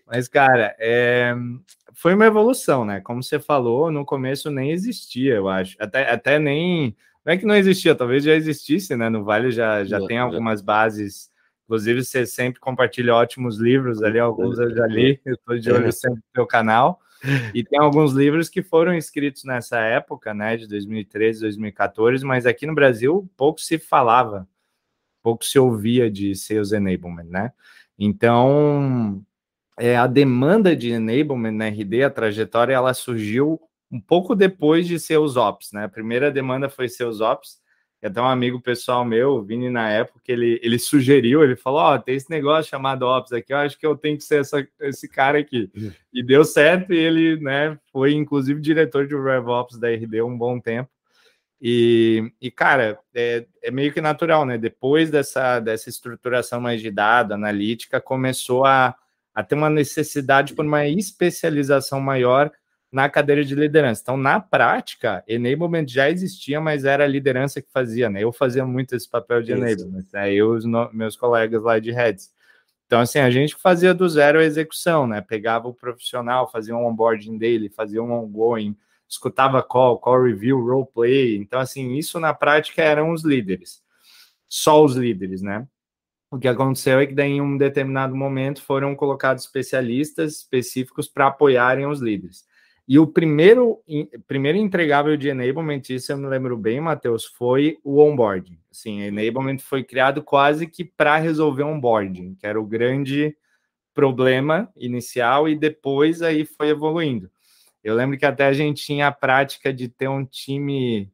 [0.07, 1.35] Mas, cara, é...
[1.95, 3.01] foi uma evolução, né?
[3.01, 5.77] Como você falou, no começo nem existia, eu acho.
[5.81, 6.97] Até, até nem.
[7.25, 9.09] Não é que não existia, talvez já existisse, né?
[9.09, 11.31] No Vale já, já tem algumas bases.
[11.65, 15.93] Inclusive, você sempre compartilha ótimos livros ali, alguns eu já li, eu tô de olho
[15.93, 16.99] sempre no teu canal.
[17.55, 22.67] E tem alguns livros que foram escritos nessa época, né, de 2013, 2014, mas aqui
[22.67, 24.49] no Brasil pouco se falava,
[25.23, 27.53] pouco se ouvia de sales enablement, né?
[27.99, 29.25] Então,
[29.79, 34.99] é, a demanda de enablement na RD, a trajetória, ela surgiu um pouco depois de
[34.99, 35.85] seus ops, né?
[35.85, 37.59] A primeira demanda foi seus ops,
[38.07, 41.95] até um amigo pessoal meu, o Vini, na época, ele, ele sugeriu, ele falou: Ó,
[41.95, 44.67] oh, tem esse negócio chamado Ops aqui, eu acho que eu tenho que ser essa,
[44.81, 45.71] esse cara aqui.
[45.77, 45.93] Uhum.
[46.13, 50.61] E deu certo, e ele né, foi, inclusive, diretor de RevOps da RD um bom
[50.61, 50.89] tempo.
[51.61, 54.57] E, e cara, é, é meio que natural, né?
[54.57, 58.95] Depois dessa, dessa estruturação mais de dado, analítica, começou a,
[59.35, 62.53] a ter uma necessidade por uma especialização maior
[62.91, 64.01] na cadeira de liderança.
[64.03, 68.23] Então, na prática, enablement já existia, mas era a liderança que fazia, né?
[68.23, 69.63] Eu fazia muito esse papel de Isso.
[69.63, 70.33] enablement, né?
[70.33, 72.33] Eu e os no, meus colegas lá de heads.
[72.87, 75.21] Então, assim, a gente fazia do zero a execução, né?
[75.21, 78.75] Pegava o profissional, fazia um onboarding dele, fazia um ongoing,
[79.07, 81.37] escutava call, call review, role play.
[81.37, 83.83] Então, assim, isso na prática eram os líderes.
[84.49, 85.67] Só os líderes, né?
[86.31, 91.27] O que aconteceu é que daí, em um determinado momento foram colocados especialistas específicos para
[91.27, 92.48] apoiarem os líderes.
[92.89, 93.83] E o primeiro,
[94.27, 98.59] primeiro entregável de enablement, isso eu me lembro bem, Matheus, foi o onboarding.
[98.73, 103.37] Sim, enablement foi criado quase que para resolver onboarding, que era o grande
[103.93, 107.31] problema inicial e depois aí foi evoluindo.
[107.85, 111.13] Eu lembro que até a gente tinha a prática de ter um time.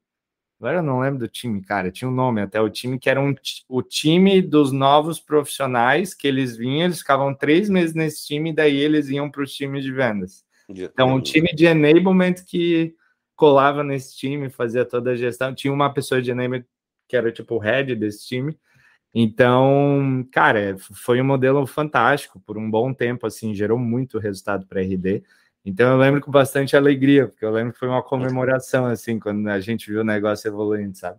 [0.60, 3.20] Agora eu não lembro do time, cara, tinha um nome até, o time que era
[3.20, 3.34] um,
[3.68, 8.54] o time dos novos profissionais que eles vinham, eles ficavam três meses nesse time, e
[8.54, 10.44] daí eles iam para os times de vendas.
[10.68, 12.94] Então, um time de enablement que
[13.36, 15.54] colava nesse time, fazia toda a gestão.
[15.54, 16.64] Tinha uma pessoa de enablement
[17.08, 18.56] que era tipo o head desse time.
[19.14, 24.80] Então, cara, foi um modelo fantástico por um bom tempo, assim, gerou muito resultado para
[24.80, 25.22] RD.
[25.64, 29.48] Então eu lembro com bastante alegria, porque eu lembro que foi uma comemoração, assim, quando
[29.48, 31.18] a gente viu o negócio evoluindo, sabe?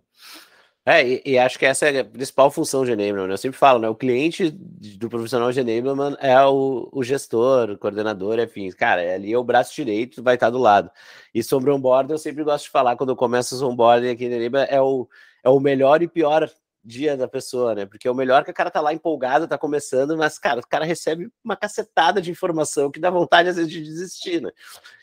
[0.88, 3.26] É, e, e, acho que essa é a principal função de enablement.
[3.26, 3.32] Né?
[3.34, 3.88] Eu sempre falo, né?
[3.88, 8.70] O cliente do profissional de enablement é o, o gestor, o coordenador, enfim.
[8.70, 10.88] Cara, ali é o braço direito, vai estar do lado.
[11.34, 14.36] E sobre onboard, eu sempre gosto de falar, quando eu começo os onboarding aqui no
[14.36, 15.08] enablement, é o,
[15.42, 16.48] é o melhor e pior
[16.86, 17.84] dia da pessoa, né?
[17.84, 20.66] Porque é o melhor que o cara tá lá empolgado, tá começando, mas, cara, o
[20.66, 24.52] cara recebe uma cacetada de informação que dá vontade, às vezes, de desistir, né?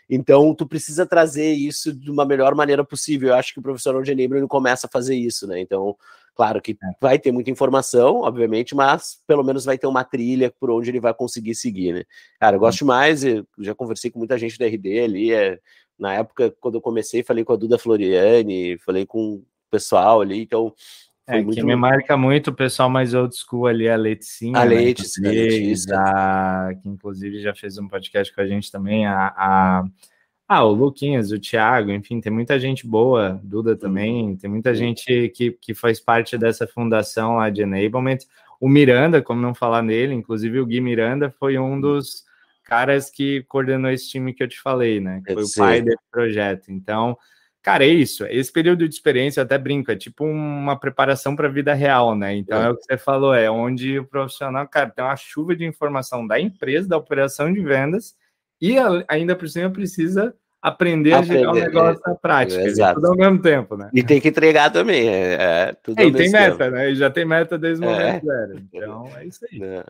[0.10, 3.30] Então, tu precisa trazer isso de uma melhor maneira possível.
[3.30, 5.60] Eu acho que o profissional de enablement começa a fazer isso, né?
[5.60, 5.98] Então,
[6.36, 6.76] claro que é.
[7.02, 11.02] vai ter muita informação, obviamente, mas pelo menos vai ter uma trilha por onde ele
[11.02, 12.04] vai conseguir seguir, né?
[12.39, 15.60] Cara, eu gosto mais, eu já conversei com muita gente da RD ali, é,
[16.00, 20.41] na época, quando eu comecei, falei com a Duda Floriani, falei com o pessoal ali,
[20.41, 20.74] então
[21.28, 21.56] é, muito...
[21.56, 24.58] que me marca muito o pessoal mais old school ali, a Leticinha.
[24.58, 26.02] A Letícia, né?
[26.02, 29.84] a, que inclusive já fez um podcast com a gente também, a, a,
[30.48, 35.30] ah, o Luquinhas, o Thiago, enfim, tem muita gente boa, Duda também, tem muita gente
[35.30, 38.20] que, que faz parte dessa fundação lá de Enablement.
[38.60, 42.24] O Miranda, como não falar nele, inclusive o Gui Miranda foi um dos
[42.64, 45.22] caras que coordenou esse time que eu te falei, né?
[45.26, 46.72] Que foi o pai desse projeto.
[46.72, 47.18] Então,
[47.63, 48.26] Cara, é isso.
[48.26, 52.13] Esse período de experiência, eu até brinco, é tipo uma preparação para a vida real,
[52.13, 52.36] né?
[52.36, 52.65] Então é.
[52.65, 52.69] é.
[52.69, 56.38] o que você falou, é onde o profissional, cara, tem uma chuva de informação da
[56.38, 58.15] empresa, da operação de vendas,
[58.62, 58.76] e
[59.08, 62.65] ainda por cima precisa aprender, aprender a gerar o um negócio é, na prática, é,
[62.65, 62.95] exato.
[62.95, 63.89] tudo ao mesmo tempo, né?
[63.93, 66.71] E tem que entregar também, é, é tudo é, e tem meta, tempo.
[66.71, 66.89] né?
[66.89, 67.93] E já tem meta desde o é.
[67.93, 69.62] momento zero, então é isso aí.
[69.62, 69.84] É.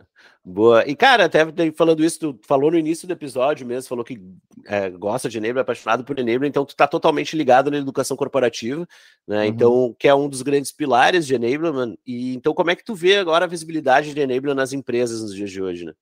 [0.44, 0.84] Boa.
[0.86, 4.20] E, cara, até falando isso, tu falou no início do episódio mesmo, falou que
[4.66, 8.86] é, gosta de Enabler, apaixonado por Enabler, então tu tá totalmente ligado na educação corporativa,
[9.28, 9.42] né?
[9.42, 9.44] Uhum.
[9.44, 12.96] Então, que é um dos grandes pilares de Enabler, E então, como é que tu
[12.96, 15.92] vê agora a visibilidade de Enabler nas empresas nos dias de hoje, né?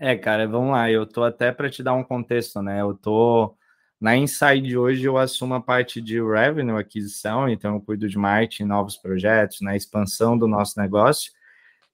[0.00, 0.90] É, cara, vamos lá.
[0.90, 2.80] Eu tô até para te dar um contexto, né?
[2.80, 3.57] Eu tô
[4.00, 8.64] na Inside hoje eu assumo a parte de revenue, aquisição, então eu cuido de marketing,
[8.64, 11.32] novos projetos, na né, expansão do nosso negócio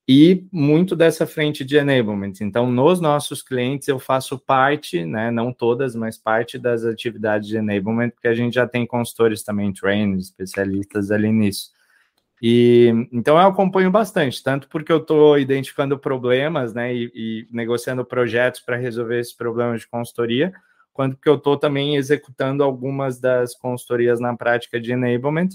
[0.07, 2.33] e muito dessa frente de enablement.
[2.41, 7.57] Então, nos nossos clientes eu faço parte, né, não todas, mas parte das atividades de
[7.57, 11.73] enablement, porque a gente já tem consultores também, trainers, especialistas ali nisso.
[12.39, 18.05] E então eu acompanho bastante, tanto porque eu estou identificando problemas, né, e, e negociando
[18.05, 20.53] projetos para resolver esses problemas de consultoria,
[20.95, 25.49] quanto que eu estou também executando algumas das consultorias na prática de enablement.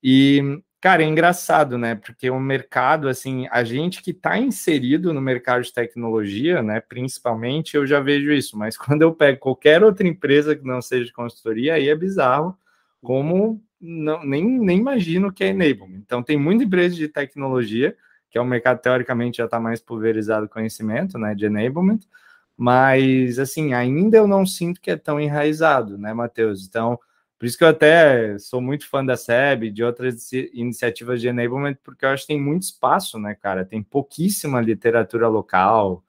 [0.00, 1.96] E, cara, é engraçado, né?
[1.96, 7.76] Porque o mercado, assim, a gente que está inserido no mercado de tecnologia, né, principalmente,
[7.76, 11.12] eu já vejo isso, mas quando eu pego qualquer outra empresa que não seja de
[11.12, 12.56] consultoria, aí é bizarro
[13.02, 15.98] como não, nem, nem imagino que é enablement.
[15.98, 17.96] Então, tem muita empresa de tecnologia,
[18.30, 21.98] que é um mercado teoricamente já está mais pulverizado conhecimento, né, de enablement,
[22.56, 26.66] mas assim, ainda eu não sinto que é tão enraizado, né, Matheus?
[26.66, 26.98] Então,
[27.38, 31.76] por isso que eu até sou muito fã da SEB, de outras iniciativas de enablement,
[31.84, 33.64] porque eu acho que tem muito espaço, né, cara?
[33.64, 36.02] Tem pouquíssima literatura local,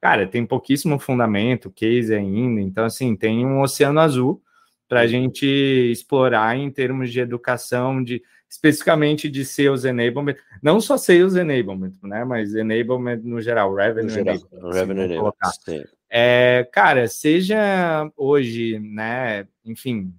[0.00, 2.60] cara, tem pouquíssimo fundamento, case ainda.
[2.60, 4.42] Então, assim, tem um oceano azul
[4.88, 10.98] para a gente explorar em termos de educação, de especificamente de sales enablement, não só
[10.98, 14.74] sales enablement, né, mas enablement no geral, revenue no geral, enablement.
[14.74, 20.12] Revenue enablement é, cara, seja hoje, né, enfim,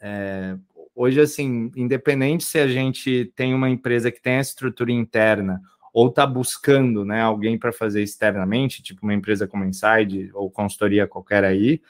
[0.00, 0.56] é,
[0.94, 5.60] hoje assim, independente se a gente tem uma empresa que tem a estrutura interna
[5.92, 11.08] ou está buscando, né, alguém para fazer externamente, tipo uma empresa como Inside ou consultoria
[11.08, 11.82] qualquer aí,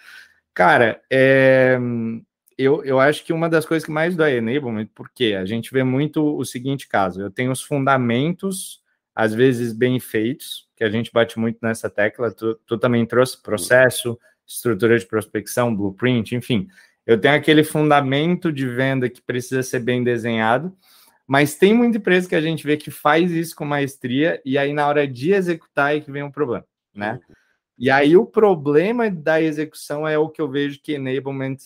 [0.55, 1.79] cara, é,
[2.63, 5.83] eu, eu acho que uma das coisas que mais dói enablement, porque a gente vê
[5.83, 8.81] muito o seguinte caso: eu tenho os fundamentos,
[9.15, 12.31] às vezes bem feitos, que a gente bate muito nessa tecla.
[12.31, 16.69] Tu, tu também trouxe processo, estrutura de prospecção, blueprint, enfim.
[17.07, 20.75] Eu tenho aquele fundamento de venda que precisa ser bem desenhado,
[21.27, 24.73] mas tem muita empresa que a gente vê que faz isso com maestria e aí
[24.73, 27.21] na hora de executar é que vem um problema, né?
[27.79, 31.57] E aí o problema da execução é o que eu vejo que enablement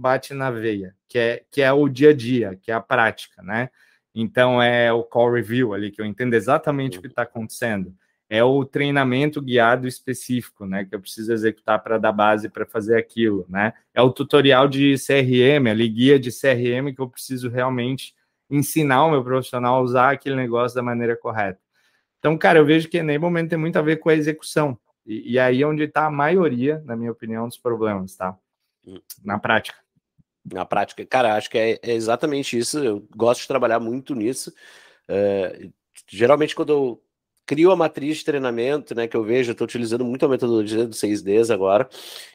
[0.00, 3.42] bate na veia, que é, que é o dia a dia, que é a prática,
[3.42, 3.68] né?
[4.14, 7.94] Então é o call review ali, que eu entendo exatamente o que está acontecendo.
[8.28, 10.84] É o treinamento guiado específico, né?
[10.84, 13.74] Que eu preciso executar para dar base para fazer aquilo, né?
[13.92, 18.14] É o tutorial de CRM, ali, guia de CRM que eu preciso realmente
[18.48, 21.60] ensinar o meu profissional a usar aquele negócio da maneira correta.
[22.18, 24.78] Então, cara, eu vejo que enablement tem muito a ver com a execução.
[25.04, 28.36] E, e aí é onde está a maioria, na minha opinião, dos problemas, tá?
[28.86, 29.00] Hum.
[29.24, 29.78] Na prática.
[30.44, 32.78] Na prática, cara, acho que é, é exatamente isso.
[32.78, 34.52] Eu gosto de trabalhar muito nisso.
[35.08, 35.68] É,
[36.08, 37.02] geralmente, quando eu
[37.46, 40.86] crio a matriz de treinamento, né, que eu vejo, eu estou utilizando muito a metodologia
[40.86, 41.88] do 6Ds agora,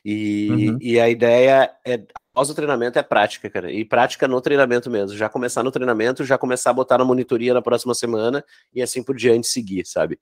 [0.03, 0.77] e, uhum.
[0.81, 5.17] e a ideia é, após o treinamento, é prática, cara, e prática no treinamento mesmo,
[5.17, 9.01] já começar no treinamento, já começar a botar na monitoria na próxima semana, e assim
[9.01, 10.19] por diante seguir, sabe?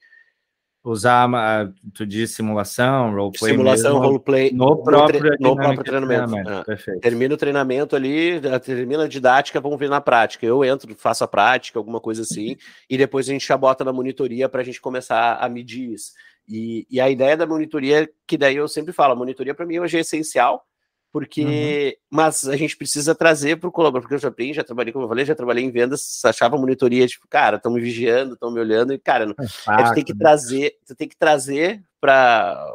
[0.84, 1.30] Usar,
[1.94, 3.52] tu diz simulação, roleplay.
[3.52, 6.32] Simulação, roleplay no próprio, no, próprio treinamento.
[6.32, 6.50] treinamento.
[6.50, 10.46] Ah, termina o treinamento ali, termina a didática, vamos ver na prática.
[10.46, 12.58] Eu entro, faço a prática, alguma coisa assim,
[12.90, 16.12] e depois a gente já bota na monitoria para a gente começar a medir isso.
[16.48, 19.80] E, e, a ideia da monitoria, que daí eu sempre falo, a monitoria para mim
[19.80, 20.66] hoje é essencial,
[21.14, 22.18] porque uhum.
[22.18, 25.06] mas a gente precisa trazer para o colaborador, porque eu já aprendi, já trabalhei, como
[25.06, 28.60] eu falei, já trabalhei em vendas, achava monitoria, tipo, cara, estão me vigiando, estão me
[28.60, 30.20] olhando, e cara, é fácil, tem que né?
[30.20, 32.68] trazer, você tem que trazer para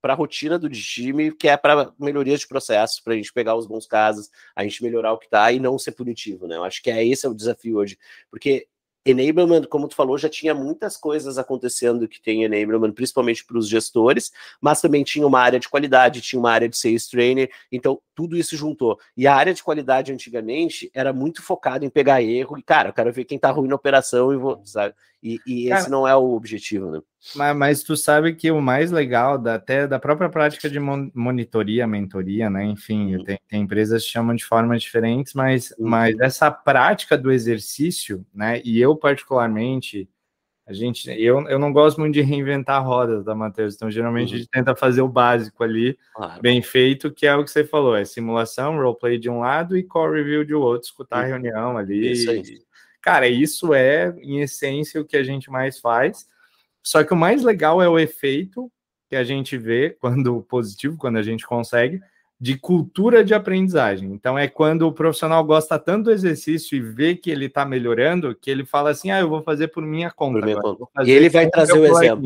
[0.00, 3.56] para a rotina do time, que é para melhorias de processos, para a gente pegar
[3.56, 6.56] os bons casos, a gente melhorar o que está e não ser punitivo, né?
[6.56, 7.98] Eu acho que é esse é o desafio hoje,
[8.30, 8.68] porque
[9.04, 13.68] enablement, como tu falou, já tinha muitas coisas acontecendo que tem enablement, principalmente para os
[13.68, 14.30] gestores,
[14.60, 18.36] mas também tinha uma área de qualidade, tinha uma área de sales trainer, então tudo
[18.36, 18.98] isso juntou.
[19.16, 22.92] E a área de qualidade antigamente era muito focada em pegar erro e, cara, eu
[22.92, 24.94] quero ver quem tá ruim na operação e vou, sabe?
[25.22, 27.00] E, e esse não é o objetivo, né?
[27.34, 31.86] Mas, mas, tu sabe que o mais legal da, até da própria prática de monitoria,
[31.86, 32.64] mentoria, né?
[32.64, 33.24] Enfim, uhum.
[33.24, 35.88] tem, tem, empresas que chamam de formas diferentes, mas, uhum.
[35.88, 38.62] mas essa prática do exercício, né?
[38.64, 40.08] E eu, particularmente,
[40.68, 44.34] a gente, eu, eu não gosto muito de reinventar rodas da Matheus, então geralmente uhum.
[44.34, 46.40] a gente tenta fazer o básico ali, claro.
[46.40, 49.82] bem feito, que é o que você falou, é simulação, roleplay de um lado e
[49.82, 51.28] core review de outro, escutar a uhum.
[51.28, 52.12] reunião ali.
[52.12, 52.67] Isso aí.
[53.00, 56.26] Cara, isso é, em essência, o que a gente mais faz.
[56.82, 58.70] Só que o mais legal é o efeito
[59.08, 62.00] que a gente vê quando positivo, quando a gente consegue,
[62.40, 64.12] de cultura de aprendizagem.
[64.12, 68.34] Então é quando o profissional gosta tanto do exercício e vê que ele está melhorando,
[68.34, 70.38] que ele fala assim: ah, eu vou fazer por minha conta.
[70.38, 70.86] Por minha conta.
[71.04, 72.22] E ele vai trazer o exemplo.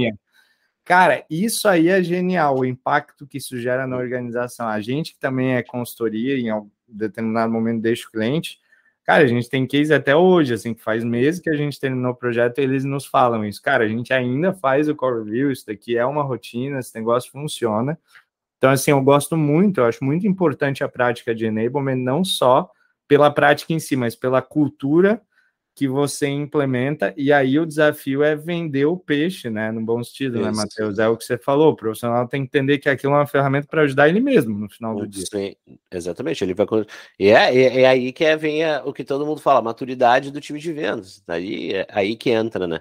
[0.85, 4.67] Cara, isso aí é genial, o impacto que isso gera na organização.
[4.67, 8.59] A gente que também é consultoria, em um determinado momento deixa o cliente,
[9.05, 12.13] Cara, a gente tem case até hoje, assim, que faz meses que a gente terminou
[12.13, 13.61] o projeto e eles nos falam isso.
[13.61, 17.31] Cara, a gente ainda faz o core review, isso daqui é uma rotina, esse negócio
[17.31, 17.99] funciona.
[18.59, 22.71] Então, assim, eu gosto muito, eu acho muito importante a prática de enablement, não só
[23.09, 25.21] pela prática em si, mas pela cultura
[25.75, 29.73] que você implementa, e aí o desafio é vender o peixe, né?
[29.73, 30.51] No bom sentido, né, Isso.
[30.51, 30.99] né, Matheus?
[30.99, 33.67] É o que você falou, o profissional tem que entender que aquilo é uma ferramenta
[33.67, 35.25] para ajudar ele mesmo no final do dia.
[35.25, 35.57] Sim,
[35.91, 36.45] exatamente.
[36.45, 36.67] Ele vai...
[37.19, 40.31] E é, é, é aí que é, vem a, o que todo mundo fala, maturidade
[40.31, 41.23] do time de vendas.
[41.27, 42.81] Aí, é aí que entra, né?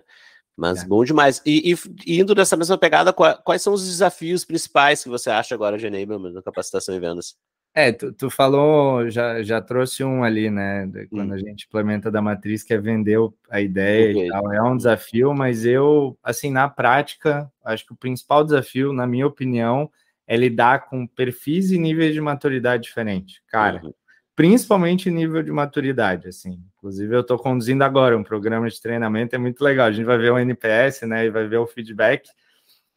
[0.56, 0.86] Mas é.
[0.86, 1.42] bom demais.
[1.46, 1.74] E,
[2.06, 5.88] e, indo nessa mesma pegada, quais são os desafios principais que você acha agora de
[5.88, 7.36] enablement na capacitação e vendas?
[7.74, 10.90] É, tu, tu, falou, já, já trouxe um ali, né?
[11.10, 11.34] Quando hum.
[11.34, 13.18] a gente implementa da matriz, que é vender
[13.50, 14.28] a ideia okay.
[14.28, 14.54] e tal.
[14.54, 19.26] É um desafio, mas eu, assim, na prática, acho que o principal desafio, na minha
[19.26, 19.90] opinião,
[20.28, 23.42] é lidar com perfis e níveis de maturidade diferentes.
[23.48, 23.94] Cara, uhum.
[24.36, 26.62] principalmente nível de maturidade, assim.
[26.78, 29.88] Inclusive, eu estou conduzindo agora um programa de treinamento, é muito legal.
[29.88, 31.26] A gente vai ver o NPS, né?
[31.26, 32.30] E vai ver o feedback.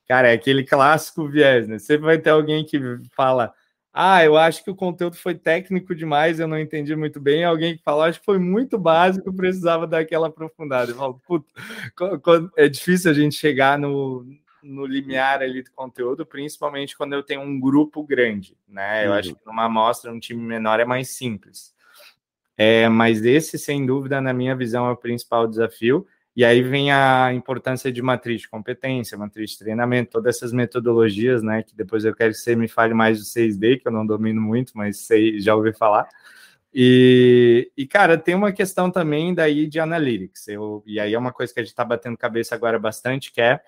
[0.09, 1.79] Cara, é aquele clássico viés, né?
[1.79, 2.81] Sempre vai ter alguém que
[3.15, 3.53] fala
[3.97, 7.45] ah, eu acho que o conteúdo foi técnico demais, eu não entendi muito bem.
[7.45, 10.91] Alguém que falou, acho que foi muito básico, precisava dar aquela aprofundada.
[10.91, 11.47] Eu falo, puta,
[12.57, 14.27] é difícil a gente chegar no,
[14.61, 19.07] no limiar ali do conteúdo, principalmente quando eu tenho um grupo grande, né?
[19.07, 19.17] Eu uhum.
[19.17, 21.73] acho que numa amostra, um time menor é mais simples.
[22.57, 26.05] É, mas esse, sem dúvida, na minha visão, é o principal desafio.
[26.37, 31.43] E aí vem a importância de matriz de competência, matriz de treinamento, todas essas metodologias,
[31.43, 31.63] né?
[31.63, 34.41] Que depois eu quero que você me fale mais do 6D, que eu não domino
[34.41, 36.09] muito, mas sei, já ouvi falar.
[36.75, 40.49] E, e, cara, tem uma questão também daí de analytics.
[40.49, 43.41] Eu, e aí é uma coisa que a gente está batendo cabeça agora bastante, que
[43.41, 43.61] é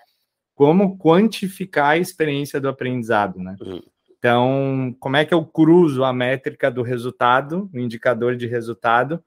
[0.57, 3.55] como quantificar a experiência do aprendizado, né?
[3.61, 3.81] Uhum.
[4.19, 9.23] Então, como é que eu cruzo a métrica do resultado, o indicador de resultado,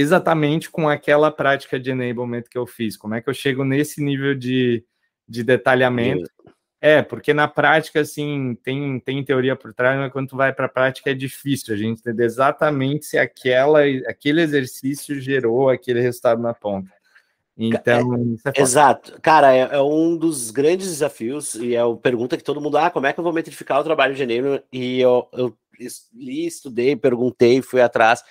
[0.00, 2.98] exatamente com aquela prática de enablement que eu fiz.
[2.98, 4.84] Como é que eu chego nesse nível de,
[5.26, 6.30] de detalhamento?
[6.78, 10.66] É, porque na prática, assim, tem, tem teoria por trás, mas quando tu vai para
[10.66, 16.42] a prática é difícil a gente entender exatamente se aquela, aquele exercício gerou aquele resultado
[16.42, 16.92] na ponta.
[17.56, 19.18] Então, é, é exato.
[19.22, 22.90] Cara, é, é, um dos grandes desafios, e é a pergunta que todo mundo, ah,
[22.90, 24.62] como é que eu vou metrificar o trabalho de janeiro?
[24.70, 25.56] E eu, eu
[26.14, 28.22] li, estudei, perguntei, fui atrás.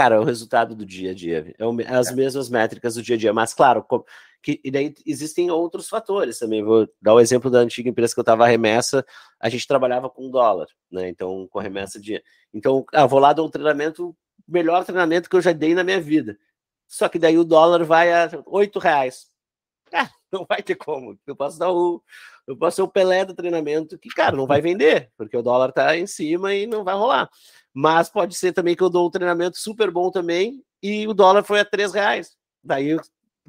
[0.00, 2.14] Cara, é o resultado do dia a dia, é as é.
[2.14, 3.84] mesmas métricas do dia a dia, mas claro,
[4.42, 6.62] que, e daí existem outros fatores também.
[6.62, 9.04] Vou dar o exemplo da antiga empresa que eu estava remessa,
[9.38, 11.08] a gente trabalhava com dólar, né?
[11.10, 12.22] Então, com remessa de.
[12.54, 14.16] Então, ah, vou lá dar um treinamento,
[14.48, 16.38] melhor treinamento que eu já dei na minha vida
[16.90, 19.30] só que daí o dólar vai a oito reais.
[19.92, 21.16] Ah, não vai ter como.
[21.24, 22.02] Eu posso dar o.
[22.50, 25.70] Eu posso ser o Pelé do treinamento, que, cara, não vai vender, porque o dólar
[25.70, 27.30] tá em cima e não vai rolar.
[27.72, 31.44] Mas pode ser também que eu dou um treinamento super bom também e o dólar
[31.44, 32.36] foi a três reais.
[32.62, 32.98] Daí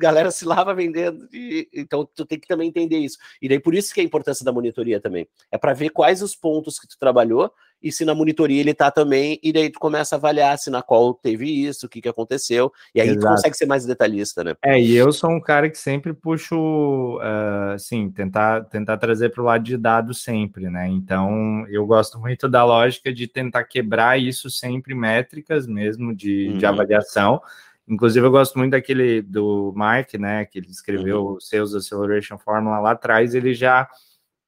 [0.02, 1.28] galera se lava vendendo.
[1.32, 3.18] E, então tu tem que também entender isso.
[3.42, 5.28] E daí por isso que é a importância da monitoria também.
[5.52, 8.92] É para ver quais os pontos que tu trabalhou e se na monitoria ele tá
[8.92, 12.08] também, e daí tu começa a avaliar se na qual teve isso, o que que
[12.08, 13.26] aconteceu, e aí Exato.
[13.26, 14.54] tu consegue ser mais detalhista, né?
[14.64, 19.42] É, e eu sou um cara que sempre puxo, uh, assim, tentar, tentar trazer para
[19.42, 20.88] o lado de dados sempre, né?
[20.88, 26.58] Então, eu gosto muito da lógica de tentar quebrar isso sempre métricas mesmo de, uhum.
[26.58, 27.42] de avaliação,
[27.92, 30.46] Inclusive, eu gosto muito daquele do Mark, né?
[30.46, 31.34] Que ele escreveu uhum.
[31.34, 33.36] o Sales Acceleration Formula lá atrás.
[33.36, 33.88] Ele já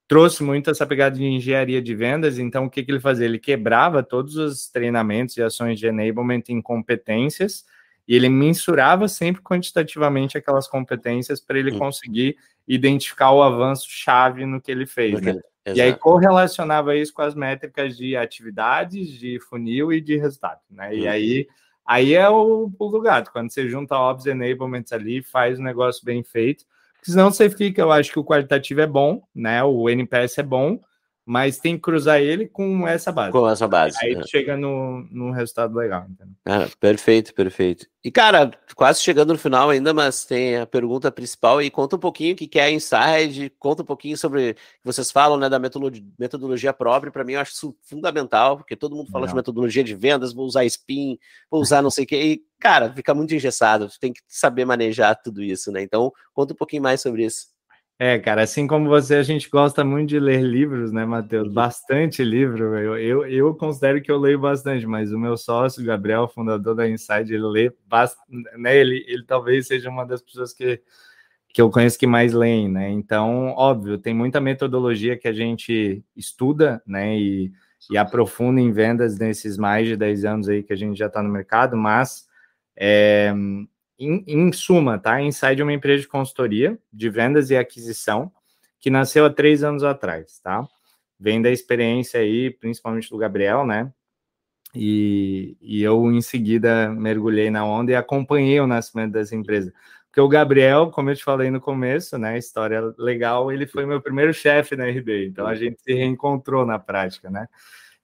[0.07, 2.39] trouxe muito essa pegada de engenharia de vendas.
[2.39, 3.25] Então, o que, que ele fazia?
[3.25, 7.65] Ele quebrava todos os treinamentos e ações de enablement em competências
[8.07, 11.79] e ele mensurava sempre quantitativamente aquelas competências para ele hum.
[11.79, 15.19] conseguir identificar o avanço chave no que ele fez.
[15.21, 15.39] Né?
[15.73, 20.59] E aí correlacionava isso com as métricas de atividades, de funil e de resultado.
[20.69, 20.95] Né?
[20.95, 21.09] E hum.
[21.09, 21.47] aí,
[21.85, 23.31] aí é o pulo do gato.
[23.31, 26.65] Quando você junta Ops Enablements ali, faz o negócio bem feito
[27.11, 29.63] senão você fica, eu acho que o qualitativo é bom, né?
[29.63, 30.79] O NPS é bom,
[31.25, 33.31] mas tem que cruzar ele com essa base.
[33.31, 33.97] Com essa base.
[34.01, 34.23] Aí né?
[34.27, 36.05] chega no, no resultado legal.
[36.45, 37.87] Ah, perfeito, perfeito.
[38.03, 41.99] E, cara, quase chegando no final ainda, mas tem a pergunta principal e conta um
[41.99, 45.57] pouquinho o que é Inside, conta um pouquinho sobre o que vocês falam, né, da
[45.57, 49.95] metodologia, própria, para mim eu acho isso fundamental, porque todo mundo fala de metodologia de
[49.95, 51.17] vendas, vou usar spin,
[51.49, 55.15] vou usar não sei o que, e, cara, fica muito engessado, tem que saber manejar
[55.15, 57.53] tudo isso, né, então conta um pouquinho mais sobre isso.
[57.99, 61.47] É, cara, assim como você, a gente gosta muito de ler livros, né, Matheus?
[61.47, 61.53] Uhum.
[61.53, 62.77] Bastante livro.
[62.77, 66.89] Eu, eu, eu considero que eu leio bastante, mas o meu sócio, Gabriel, fundador da
[66.89, 68.75] Inside, ele lê bastante, né?
[68.75, 70.81] Ele, ele talvez seja uma das pessoas que,
[71.53, 72.89] que eu conheço que mais leem, né?
[72.89, 77.51] Então, óbvio, tem muita metodologia que a gente estuda, né, e,
[77.91, 81.21] e aprofunda em vendas nesses mais de 10 anos aí que a gente já está
[81.21, 82.27] no mercado, mas
[82.75, 83.31] é,
[84.05, 85.21] em, em suma, tá?
[85.21, 88.31] Inside é uma empresa de consultoria de vendas e aquisição
[88.79, 90.67] que nasceu há três anos atrás, tá?
[91.19, 93.91] Vem da experiência aí, principalmente do Gabriel, né?
[94.75, 99.73] E, e eu, em seguida, mergulhei na onda e acompanhei o nascimento dessa empresa.
[100.07, 102.37] Porque o Gabriel, como eu te falei no começo, né?
[102.37, 106.77] História legal, ele foi meu primeiro chefe na RB, então a gente se reencontrou na
[106.77, 107.47] prática, né?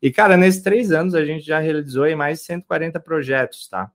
[0.02, 3.92] E, cara, nesses três anos a gente já realizou aí mais de 140 projetos, tá?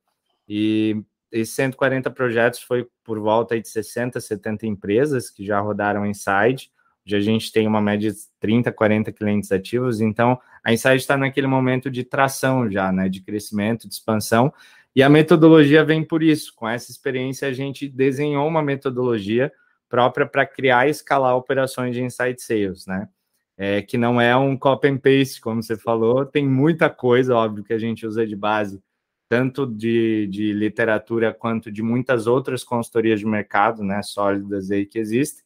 [0.48, 1.02] E
[1.34, 6.70] esses 140 projetos foi por volta de 60, 70 empresas que já rodaram Inside.
[7.04, 11.16] Já a gente tem uma média de 30, 40 clientes ativos, então a Inside está
[11.16, 14.54] naquele momento de tração já, né, de crescimento, de expansão,
[14.94, 16.54] e a metodologia vem por isso.
[16.54, 19.52] Com essa experiência, a gente desenhou uma metodologia
[19.88, 23.08] própria para criar e escalar operações de Inside Sales, né?
[23.56, 27.64] É, que não é um copy and paste, como você falou, tem muita coisa, óbvio,
[27.64, 28.80] que a gente usa de base
[29.28, 34.98] tanto de, de literatura quanto de muitas outras consultorias de mercado, né, sólidas aí que
[34.98, 35.44] existem,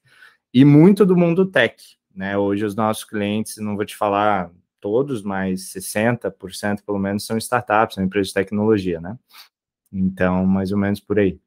[0.53, 1.77] e muito do mundo tech,
[2.15, 7.37] né, hoje os nossos clientes, não vou te falar todos, mas 60% pelo menos são
[7.39, 9.17] startups, são empresas de tecnologia, né,
[9.93, 11.41] então, mais ou menos por aí.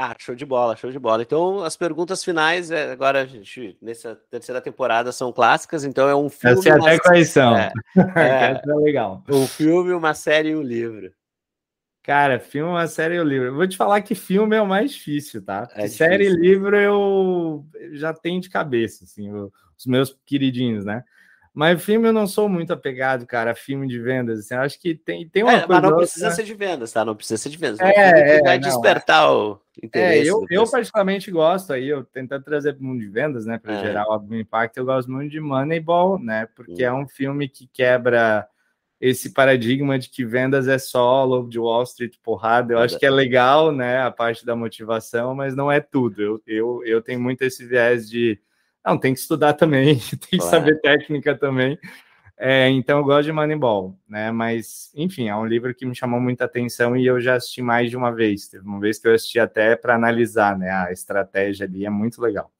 [0.00, 1.22] Ah, show de bola, show de bola.
[1.22, 6.28] Então, as perguntas finais, é, agora, gente, nessa terceira temporada são clássicas, então é um
[6.28, 6.56] filme.
[6.56, 7.56] Eu sei até quais são.
[7.56, 7.72] É,
[8.16, 9.24] é, é legal.
[9.28, 11.12] Um filme, uma série e um livro.
[12.08, 13.48] Cara, filme, uma série um livro.
[13.48, 15.68] Eu vou te falar que filme é o mais difícil, tá?
[15.74, 21.04] É série e livro eu já tenho de cabeça, assim, os meus queridinhos, né?
[21.52, 24.38] Mas filme eu não sou muito apegado, cara, filme de vendas.
[24.38, 25.82] Assim, eu acho que tem, tem uma é, coisa.
[25.82, 27.04] Mas não precisa ser de vendas, tá?
[27.04, 27.78] Não precisa ser de vendas.
[27.78, 29.30] É, é, vai não, despertar é.
[29.30, 30.28] o interesse.
[30.28, 33.58] É, eu, eu particularmente gosto aí, eu tentando trazer para o mundo de vendas, né?
[33.58, 33.82] Para é.
[33.82, 36.48] gerar o impacto, eu gosto muito de Moneyball, né?
[36.56, 37.02] Porque é hum.
[37.02, 38.48] um filme que quebra
[39.00, 42.74] esse paradigma de que vendas é só lobo de Wall Street porrada.
[42.74, 46.20] Eu acho que é legal, né, a parte da motivação, mas não é tudo.
[46.20, 48.40] Eu, eu, eu tenho muito esse viés de
[48.84, 49.98] Não, tem que estudar também,
[50.30, 51.78] tem que saber técnica também.
[52.40, 54.30] É, então eu gosto de Moneyball, né?
[54.30, 57.90] Mas, enfim, é um livro que me chamou muita atenção e eu já assisti mais
[57.90, 58.48] de uma vez.
[58.48, 60.70] Teve uma vez que eu assisti até para analisar, né?
[60.70, 62.52] A estratégia ali é muito legal.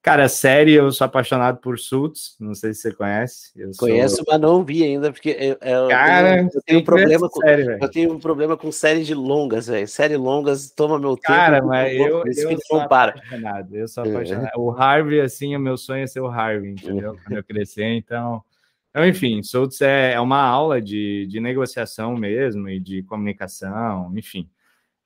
[0.00, 3.50] Cara, série, eu sou apaixonado por Suits, não sei se você conhece.
[3.56, 4.24] Eu Conheço, sou...
[4.28, 7.78] mas não vi ainda, porque eu, eu Cara, tenho, eu tenho um problema com, série,
[7.82, 9.88] eu tenho um problema com séries de longas, velho.
[9.88, 11.26] Série longas toma meu tempo.
[11.26, 14.46] Cara, mas eu, eu, eu sou apaixonado, eu sou apaixonado.
[14.46, 14.58] É.
[14.58, 17.16] O Harvey, assim, o meu sonho é ser o Harvey, entendeu?
[17.24, 18.42] Quando eu crescer, então...
[18.90, 24.48] Então, enfim, Suits é, é uma aula de, de negociação mesmo e de comunicação, enfim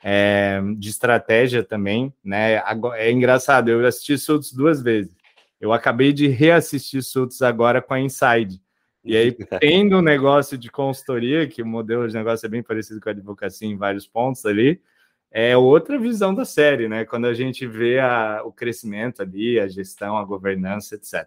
[0.02, 2.62] é, de estratégia também, né?
[2.96, 5.14] É engraçado, eu assisti Suits duas vezes.
[5.60, 8.60] Eu acabei de reassistir Suits agora com a Inside.
[9.04, 13.00] E aí, tendo um negócio de consultoria, que o modelo de negócio é bem parecido
[13.00, 14.80] com a advocacia em vários pontos ali,
[15.30, 17.04] é outra visão da série, né?
[17.04, 21.26] Quando a gente vê a, o crescimento ali, a gestão, a governança, etc.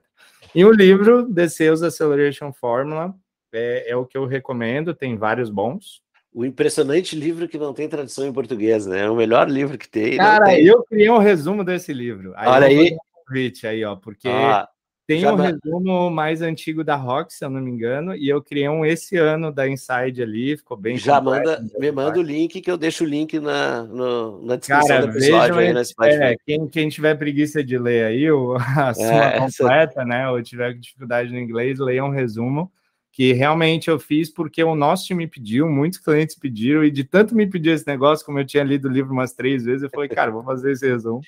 [0.53, 3.15] E o livro The Sales Acceleration Formula
[3.51, 6.03] é, é o que eu recomendo, tem vários bons,
[6.36, 9.05] o impressionante livro que não tem tradução em português, né?
[9.05, 10.17] É o melhor livro que tem.
[10.17, 10.65] Cara, tem.
[10.65, 12.33] eu criei um resumo desse livro.
[12.36, 12.93] Aí Olha aí.
[12.93, 14.67] Um aí, ó, porque ah,
[15.07, 18.67] tem um resumo mais antigo da Rock, se eu não me engano, e eu criei
[18.67, 22.59] um esse ano da Inside ali, ficou bem Já completo, manda, me manda o link
[22.59, 26.67] que eu deixo o link na, no, na descrição Cara, do episódio aí, é, quem,
[26.67, 30.05] quem tiver preguiça de ler aí o, a sua é, completa, essa...
[30.05, 32.69] né, ou tiver dificuldade no inglês, leia um resumo
[33.16, 37.34] que realmente eu fiz porque o nosso time pediu, muitos clientes pediram, e de tanto
[37.34, 40.09] me pedir esse negócio, como eu tinha lido o livro umas três vezes, eu falei,
[40.09, 41.22] cara, vou fazer esse resumo.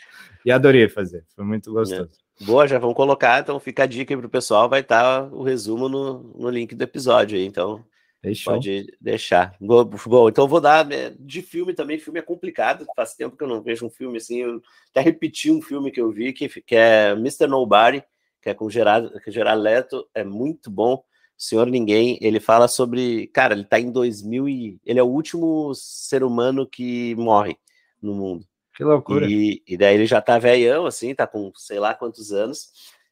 [0.44, 2.10] E adorei fazer, foi muito gostoso.
[2.42, 2.44] É.
[2.44, 5.44] Boa, já vamos colocar, então fica a dica aí pro pessoal, vai estar tá o
[5.44, 7.82] resumo no, no link do episódio aí, então
[8.22, 8.56] Deixou.
[8.56, 9.56] pode deixar.
[9.58, 13.48] Bom, então vou dar né, de filme também, filme é complicado, faz tempo que eu
[13.48, 14.62] não vejo um filme assim, eu
[14.92, 17.48] até repeti um filme que eu vi, que, que é Mr.
[17.48, 18.04] Nobody,
[18.42, 21.02] que é com Gerard, Gerard Leto, é muito bom,
[21.38, 25.72] Senhor Ninguém, ele fala sobre, cara, ele tá em 2000 e ele é o último
[25.76, 27.58] ser humano que morre
[28.02, 28.46] no mundo.
[28.76, 29.28] Que loucura.
[29.30, 32.70] E, e daí ele já tá velhão, assim, tá com sei lá quantos anos,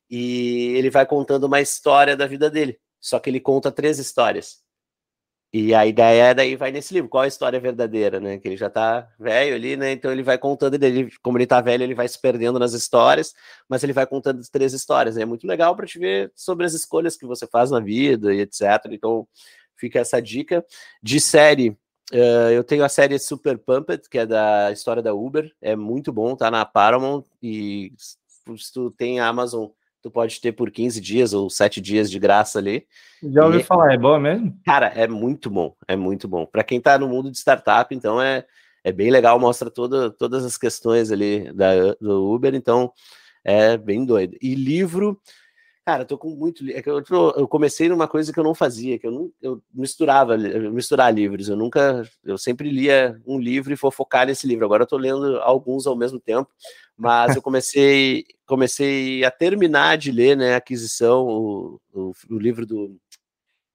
[0.10, 2.80] e ele vai contando uma história da vida dele.
[3.00, 4.65] Só que ele conta três histórias.
[5.58, 8.38] E a ideia daí vai nesse livro, qual a história verdadeira, né?
[8.38, 9.94] Que ele já tá velho ali, né?
[9.94, 13.34] Então ele vai contando dele, como ele tá velho, ele vai se perdendo nas histórias,
[13.70, 15.16] mas ele vai contando três histórias.
[15.16, 15.22] Né?
[15.22, 18.42] É muito legal para te ver sobre as escolhas que você faz na vida e
[18.42, 18.64] etc.
[18.92, 19.26] Então
[19.78, 20.66] fica essa dica.
[21.02, 21.70] De série,
[22.12, 26.12] uh, eu tenho a série Super Pumped, que é da história da Uber, é muito
[26.12, 29.70] bom, tá na Paramount e se tu tem a Amazon
[30.06, 32.86] tu pode ter por 15 dias ou 7 dias de graça ali.
[33.24, 34.56] Já ouvi e, falar, é boa mesmo?
[34.64, 36.46] Cara, é muito bom, é muito bom.
[36.46, 38.46] Para quem tá no mundo de startup, então é,
[38.84, 42.94] é bem legal, mostra toda, todas as questões ali da, do Uber, então
[43.44, 44.38] é bem doido.
[44.40, 45.20] E livro,
[45.84, 46.68] Cara, eu tô com muito.
[46.72, 49.32] É que eu, tô, eu, comecei numa coisa que eu não fazia, que eu não
[49.40, 51.48] eu misturava, misturar livros.
[51.48, 52.02] Eu nunca.
[52.24, 54.66] Eu sempre lia um livro e vou focar nesse livro.
[54.66, 56.50] Agora eu tô lendo alguns ao mesmo tempo,
[56.98, 60.56] mas eu comecei, comecei a terminar de ler, né?
[60.56, 62.98] Aquisição, o, o, o livro do.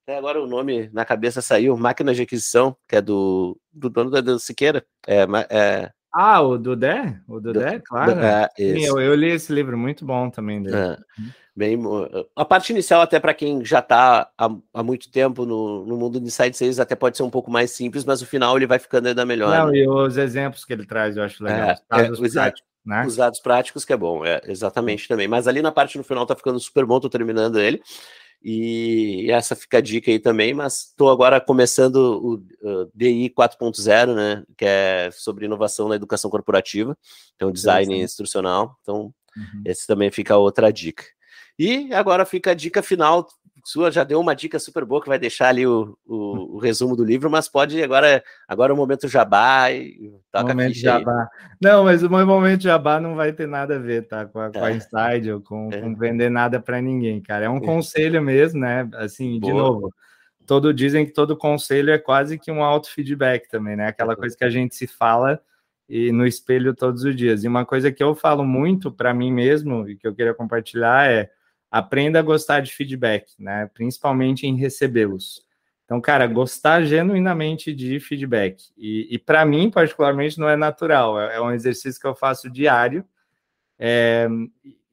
[0.04, 4.10] Até agora o nome na cabeça saiu, Máquina de Aquisição, que é do, do dono
[4.10, 4.84] da Siqueira.
[5.06, 7.20] É, é, ah, o Dudé?
[7.28, 8.18] O Dudé, claro.
[8.20, 10.76] É, Sim, eu, eu, li esse livro, muito bom também dele.
[10.76, 10.90] É.
[10.90, 11.30] Uhum.
[11.54, 11.78] Bem,
[12.34, 16.18] a parte inicial, até para quem já está há, há, muito tempo no, no mundo
[16.18, 18.78] de Inside Sales, até pode ser um pouco mais simples, mas o final ele vai
[18.78, 19.50] ficando ainda melhor.
[19.50, 19.78] Não, né?
[19.78, 21.68] e os exemplos que ele traz, eu acho legal.
[21.68, 23.05] É, os é, práticos, né?
[23.07, 25.28] Os dados práticos, que é bom, é, exatamente também.
[25.28, 27.81] Mas ali na parte no final tá ficando super bom, tô terminando ele.
[28.43, 34.14] E essa fica a dica aí também, mas estou agora começando o uh, DI 4.0,
[34.14, 34.43] né?
[34.57, 36.97] Que é sobre inovação na educação corporativa,
[37.37, 38.78] então design instrucional.
[38.81, 39.62] Então, uhum.
[39.66, 41.05] esse também fica outra dica.
[41.59, 43.28] E agora fica a dica final.
[43.64, 46.96] Sua já deu uma dica super boa que vai deixar ali o, o, o resumo
[46.96, 51.22] do livro, mas pode agora, agora é o momento jabá e toca momento jabá.
[51.22, 51.48] Aí.
[51.61, 54.26] Não, mas o meu momento jabá não vai ter nada a ver, tá?
[54.26, 54.74] Com a, com a é.
[54.76, 55.80] Inside ou com, é.
[55.80, 57.46] com vender nada para ninguém, cara.
[57.46, 57.64] É um é.
[57.64, 58.88] conselho mesmo, né?
[58.94, 59.52] Assim, boa.
[59.52, 59.94] de novo,
[60.46, 63.88] todo dizem que todo conselho é quase que um auto feedback também, né?
[63.88, 65.40] Aquela coisa que a gente se fala
[65.88, 67.42] e no espelho todos os dias.
[67.42, 71.11] E uma coisa que eu falo muito para mim mesmo e que eu queria compartilhar
[71.11, 71.30] é
[71.70, 73.70] aprenda a gostar de feedback, né?
[73.72, 75.46] Principalmente em recebê-los.
[75.84, 78.62] Então, cara, gostar genuinamente de feedback.
[78.76, 81.20] E, e para mim, particularmente, não é natural.
[81.20, 83.04] É, é, um exercício que eu faço diário.
[83.78, 84.28] É,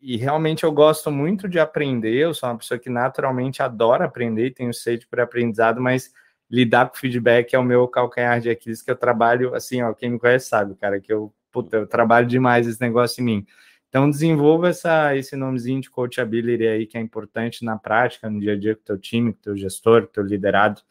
[0.01, 2.15] e realmente eu gosto muito de aprender.
[2.15, 6.11] Eu sou uma pessoa que naturalmente adora aprender, tenho sede por aprendizado, mas
[6.49, 10.11] lidar com feedback é o meu calcanhar de Aquiles, que eu trabalho, assim, ó, quem
[10.11, 13.45] me conhece sabe, cara, que eu, puta, eu trabalho demais esse negócio em mim.
[13.90, 18.54] Então desenvolva essa, esse nomezinho de coachability aí que é importante na prática, no dia
[18.54, 20.82] a dia com o teu time, com o teu gestor, com teu liderado,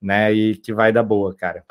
[0.00, 0.32] né?
[0.32, 1.64] E que vai dar boa, cara.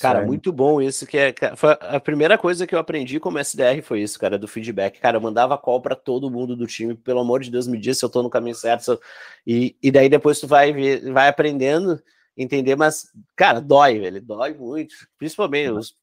[0.00, 3.82] Cara, muito bom isso, que é foi a primeira coisa que eu aprendi como SDR
[3.82, 5.00] foi isso, cara, do feedback.
[5.00, 7.98] Cara, eu mandava call para todo mundo do time, pelo amor de Deus, me diz
[7.98, 8.92] se eu tô no caminho certo.
[8.92, 9.00] Eu...
[9.46, 12.00] E, e daí depois tu vai ver, vai aprendendo,
[12.36, 14.94] entender, mas, cara, dói, velho, dói muito.
[15.16, 15.96] Principalmente os,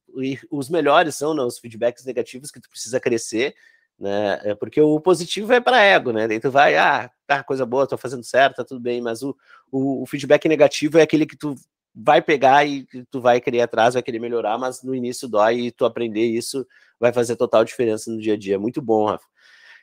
[0.49, 3.55] os melhores são né, os feedbacks negativos que tu precisa crescer,
[3.99, 4.39] né?
[4.43, 6.27] É porque o positivo é para ego, né?
[6.27, 9.35] Daí tu vai, ah, tá, coisa boa, tô fazendo certo, tá tudo bem, mas o,
[9.71, 11.55] o, o feedback negativo é aquele que tu
[11.95, 15.71] vai pegar e tu vai querer atrás, vai querer melhorar, mas no início dói e
[15.71, 16.67] tu aprender isso
[16.99, 18.59] vai fazer total diferença no dia a dia.
[18.59, 19.25] Muito bom, Rafa.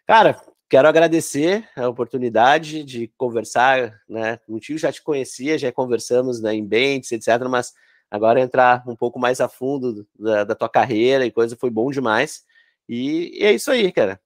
[0.06, 0.38] Cara,
[0.68, 6.66] quero agradecer a oportunidade de conversar, né, contigo, já te conhecia, já conversamos né, em
[6.66, 7.72] Bentes, etc, mas
[8.10, 11.90] agora entrar um pouco mais a fundo da, da tua carreira e coisa foi bom
[11.90, 12.44] demais.
[12.95, 14.20] E, e é isso aí, cara.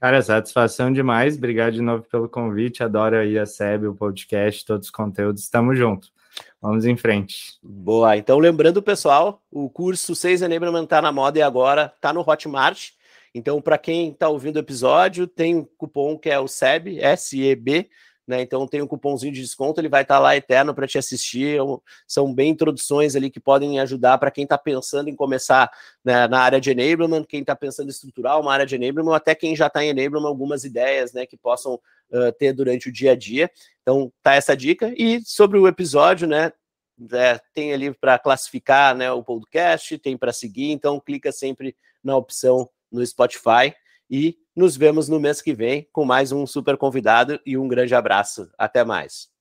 [0.00, 1.36] Cara, satisfação demais.
[1.36, 2.84] Obrigado de novo pelo convite.
[2.84, 5.42] Adoro aí a SEB, o podcast, todos os conteúdos.
[5.42, 6.12] Estamos juntos.
[6.62, 7.58] Vamos em frente.
[7.60, 8.16] Boa.
[8.16, 12.90] Então, lembrando, pessoal, o curso 6 Enablement está na moda e agora está no Hotmart.
[13.34, 17.90] Então, para quem está ouvindo o episódio, tem um cupom que é o SEB, S-E-B,
[18.26, 18.40] né?
[18.40, 21.58] Então tem um cupomzinho de desconto, ele vai estar tá lá eterno para te assistir.
[21.58, 21.62] É
[22.06, 25.70] são bem introduções ali que podem ajudar para quem está pensando em começar
[26.04, 29.14] né, na área de enablement, quem está pensando em estruturar uma área de enablement, ou
[29.14, 32.92] até quem já está em enablement, algumas ideias né, que possam uh, ter durante o
[32.92, 33.50] dia a dia.
[33.82, 34.92] Então tá essa dica.
[34.96, 36.52] E sobre o episódio, né?
[37.12, 42.16] É, tem ali para classificar né, o podcast, tem para seguir, então clica sempre na
[42.16, 43.74] opção no Spotify
[44.08, 47.94] e nos vemos no mês que vem com mais um super convidado e um grande
[47.94, 48.48] abraço.
[48.56, 49.33] Até mais.